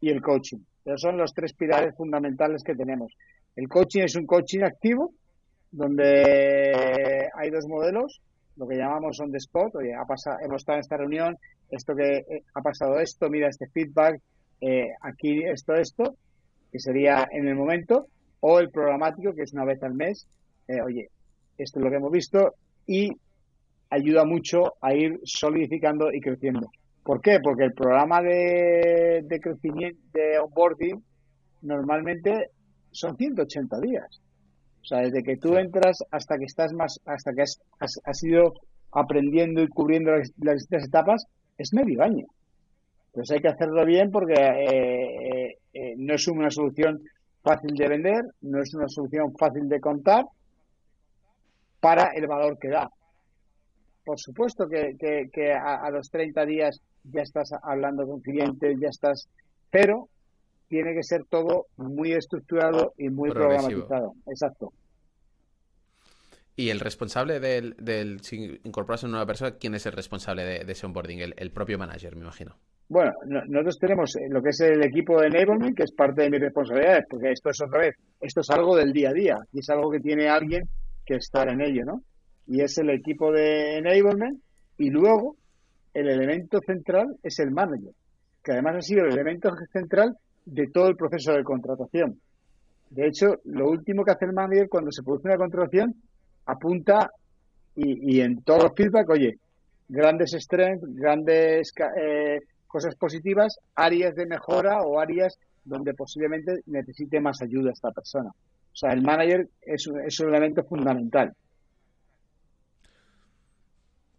[0.00, 0.58] y el coaching.
[0.84, 3.12] Esos son los tres pilares fundamentales que tenemos.
[3.56, 5.12] El coaching es un coaching activo,
[5.70, 8.20] donde hay dos modelos,
[8.56, 11.36] lo que llamamos on the spot, oye, ha pasado, hemos estado en esta reunión,
[11.70, 14.20] esto que eh, ha pasado esto, mira este feedback,
[14.60, 16.16] eh, aquí esto, esto,
[16.72, 18.06] que sería en el momento,
[18.40, 20.26] o el programático, que es una vez al mes.
[20.66, 21.10] Eh, oye,
[21.58, 22.54] esto es lo que hemos visto
[22.86, 23.12] y
[23.90, 26.70] ayuda mucho a ir solidificando y creciendo.
[27.04, 27.40] ¿Por qué?
[27.40, 31.02] Porque el programa de, crecimiento, de onboarding,
[31.62, 32.50] normalmente
[32.90, 34.20] son 180 días.
[34.82, 38.54] O sea, desde que tú entras hasta que estás más, hasta que has, has, ido
[38.92, 41.26] aprendiendo y cubriendo las, distintas etapas,
[41.58, 42.26] es medio año.
[43.12, 47.02] Entonces hay que hacerlo bien porque eh, eh, no es una solución
[47.42, 50.24] fácil de vender, no es una solución fácil de contar
[51.78, 52.90] para el valor que da.
[54.02, 54.96] Por supuesto que,
[55.30, 59.28] que, a, los 30 días ya estás hablando con clientes, ya estás,
[59.70, 60.08] pero
[60.68, 64.14] tiene que ser todo muy estructurado y muy programatizado.
[64.26, 64.72] Exacto.
[66.56, 70.72] Y el responsable del, del si incorporarse en una persona, ¿quién es el responsable de,
[70.72, 71.34] ese onboarding?
[71.36, 72.56] el propio manager, me imagino.
[72.92, 76.30] Bueno, nosotros tenemos eh, lo que es el equipo de enablement, que es parte de
[76.30, 79.60] mis responsabilidades, porque esto es otra vez, esto es algo del día a día y
[79.60, 80.68] es algo que tiene alguien
[81.06, 82.02] que estar en ello, ¿no?
[82.46, 84.38] Y es el equipo de enablement
[84.76, 85.36] y luego
[85.94, 87.94] el elemento central es el manager,
[88.44, 90.14] que además ha sido el elemento central
[90.44, 92.20] de todo el proceso de contratación.
[92.90, 95.94] De hecho, lo último que hace el manager cuando se produce una contratación,
[96.44, 97.10] apunta
[97.74, 99.38] y, y en todos los feedback, oye,
[99.88, 102.38] grandes strengths, grandes eh,
[102.72, 108.30] cosas positivas, áreas de mejora o áreas donde posiblemente necesite más ayuda esta persona.
[108.30, 111.34] O sea, el manager es, es un elemento fundamental.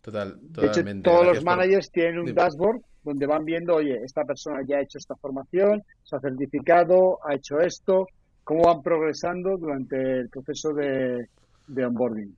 [0.02, 0.62] Total, totalmente.
[0.62, 4.78] De hecho, todos los managers tienen un dashboard donde van viendo, oye, esta persona ya
[4.78, 8.06] ha hecho esta formación, se ha certificado, ha hecho esto,
[8.44, 11.28] cómo van progresando durante el proceso de,
[11.68, 12.36] de onboarding.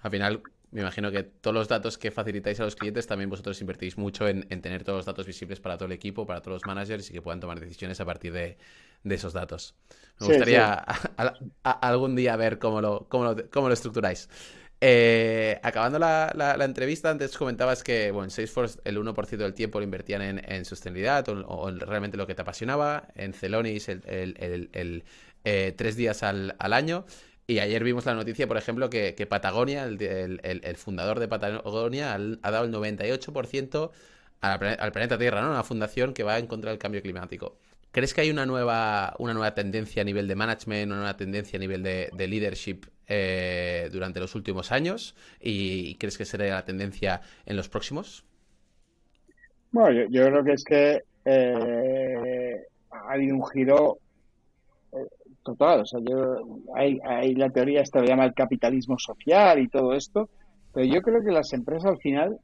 [0.00, 0.42] Al final,
[0.72, 4.26] me imagino que todos los datos que facilitáis a los clientes también vosotros invertís mucho
[4.28, 7.12] en, tener todos los datos visibles para todo el equipo, para todos los managers y
[7.12, 8.58] que puedan tomar decisiones a partir de,
[9.04, 9.74] esos datos.
[10.18, 10.74] Me gustaría
[11.62, 14.28] algún día ver cómo lo, cómo lo, estructuráis.
[14.80, 19.84] Eh, acabando la, entrevista, antes comentabas que bueno, en Salesforce el 1% del tiempo lo
[19.84, 23.08] invertían en, sostenibilidad o, realmente lo que te apasionaba.
[23.14, 25.04] En Celonis el,
[25.44, 27.06] eh, tres días al, al año.
[27.48, 32.64] Y ayer vimos la noticia, por ejemplo, que, Patagonia, el, fundador de Patagonia, ha dado
[32.64, 33.90] el 98%
[34.40, 35.50] al, planeta Tierra, ¿no?
[35.50, 37.56] Una fundación que va en contra del cambio climático.
[37.92, 41.56] ¿Crees que hay una nueva, una nueva tendencia a nivel de management, una nueva tendencia
[41.56, 45.14] a nivel de, leadership eh, durante los últimos años?
[45.40, 48.24] ¿Y crees que será la tendencia en los próximos?
[49.70, 53.98] Bueno, yo, creo que es que eh, ha habido un giro
[55.46, 55.80] total.
[55.80, 59.94] O sea, yo, hay, hay la teoría, esta lo llama el capitalismo social y todo
[59.94, 60.28] esto,
[60.74, 62.38] pero yo creo que las empresas al final,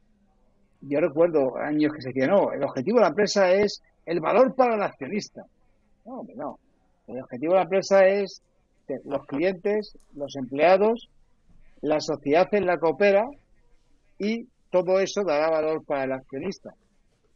[0.80, 4.55] yo recuerdo años que se decía, no, el objetivo de la empresa es el valor
[4.55, 5.44] para el accionista.
[6.07, 6.59] No, no.
[7.09, 8.40] El objetivo de la empresa es
[9.05, 11.09] los clientes, los empleados,
[11.80, 13.26] la sociedad en la coopera
[14.18, 16.74] y todo eso dará valor para el accionista.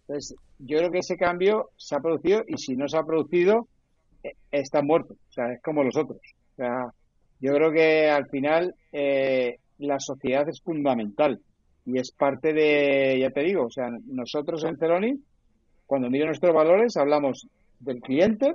[0.03, 3.67] Entonces, yo creo que ese cambio se ha producido y si no se ha producido,
[4.51, 6.21] está muerto, o sea, es como los otros.
[6.53, 6.93] O sea,
[7.41, 11.41] yo creo que al final eh, la sociedad es fundamental
[11.85, 15.21] y es parte de, ya te digo, o sea, nosotros en Celoni,
[15.87, 17.47] cuando miro nuestros valores, hablamos
[17.79, 18.55] del cliente,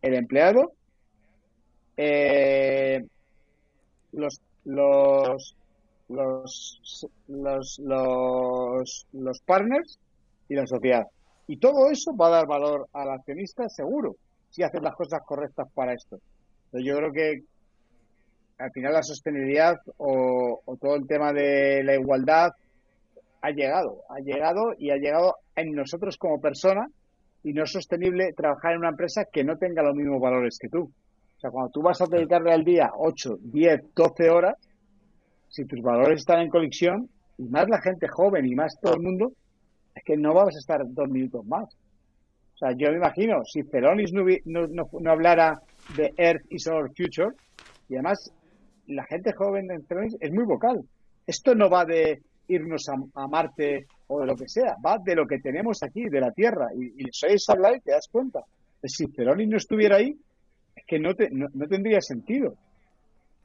[0.00, 0.72] el empleado,
[1.96, 3.04] eh,
[4.12, 5.56] los, los,
[6.08, 9.98] los, los, los, los partners
[10.48, 11.06] y la sociedad.
[11.46, 14.16] Y todo eso va a dar valor al accionista seguro
[14.54, 16.16] si haces las cosas correctas para esto.
[16.72, 17.42] yo creo que
[18.58, 22.52] al final la sostenibilidad o, todo el tema de la igualdad
[23.42, 26.86] ha llegado, ha llegado y ha llegado en nosotros como persona
[27.42, 30.68] y no es sostenible trabajar en una empresa que no tenga los mismos valores que
[30.68, 30.82] tú.
[31.36, 34.54] O sea, cuando tú vas a dedicarle al día 8, 10, 12 horas,
[35.48, 39.02] si tus valores están en colisión, y más la gente joven y más todo el
[39.02, 39.32] mundo,
[39.96, 41.76] es que no vas a estar dos minutos más.
[42.54, 45.60] O sea, yo me imagino, si Celonis no, hablara
[45.96, 47.30] de Earth is our future,
[47.88, 48.32] y además
[48.86, 50.80] la gente joven de Celonis es muy vocal.
[51.26, 55.26] Esto no va de irnos a, Marte o de lo que sea, va de lo
[55.26, 56.68] que tenemos aquí, de la Tierra.
[56.76, 58.40] Y, y sois hablar y te das cuenta.
[58.84, 60.14] Si Celonis no estuviera ahí,
[60.76, 62.54] es que no, te, no, tendría sentido.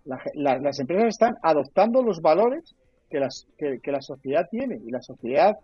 [0.05, 2.76] las empresas están adoptando los valores
[3.10, 4.80] que, las, que la sociedad tiene.
[4.86, 5.57] Y la sociedad,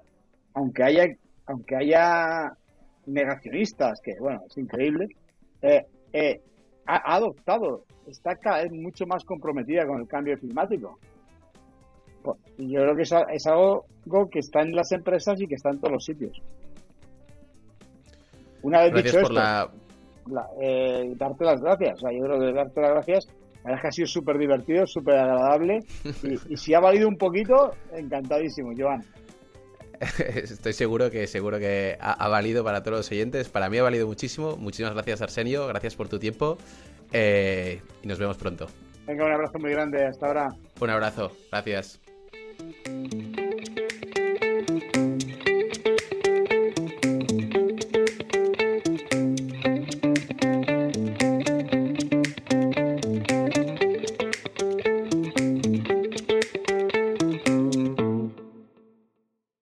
[0.54, 1.06] aunque haya,
[1.46, 2.56] aunque haya
[3.08, 5.08] negacionistas, que bueno, es increíble,
[5.62, 6.42] eh, eh,
[6.86, 11.00] ha, adoptado, está cada vez mucho más comprometida con el cambio climático.
[12.24, 13.86] Pues, y yo creo que es, algo
[14.32, 16.42] que está en las empresas y que está en todos los sitios.
[18.62, 19.72] Una vez dicho esto,
[20.60, 22.02] eh, darte las gracias.
[22.02, 23.28] yo creo que darte las gracias
[23.66, 25.80] la verdad que ha sido súper divertido, súper agradable.
[26.22, 29.04] Y, y, si ha valido un poquito, encantadísimo, Joan.
[30.36, 33.50] Estoy seguro que seguro que ha, valido para todos los oyentes.
[33.50, 34.56] Para mí ha valido muchísimo.
[34.58, 35.68] Muchísimas gracias, Arsenio.
[35.68, 36.58] Gracias por tu tiempo.
[37.12, 38.68] Eh, y nos vemos pronto.
[39.08, 40.06] Venga, un abrazo muy grande.
[40.06, 40.50] Hasta ahora.
[40.80, 41.32] Un abrazo.
[41.52, 42.00] Gracias.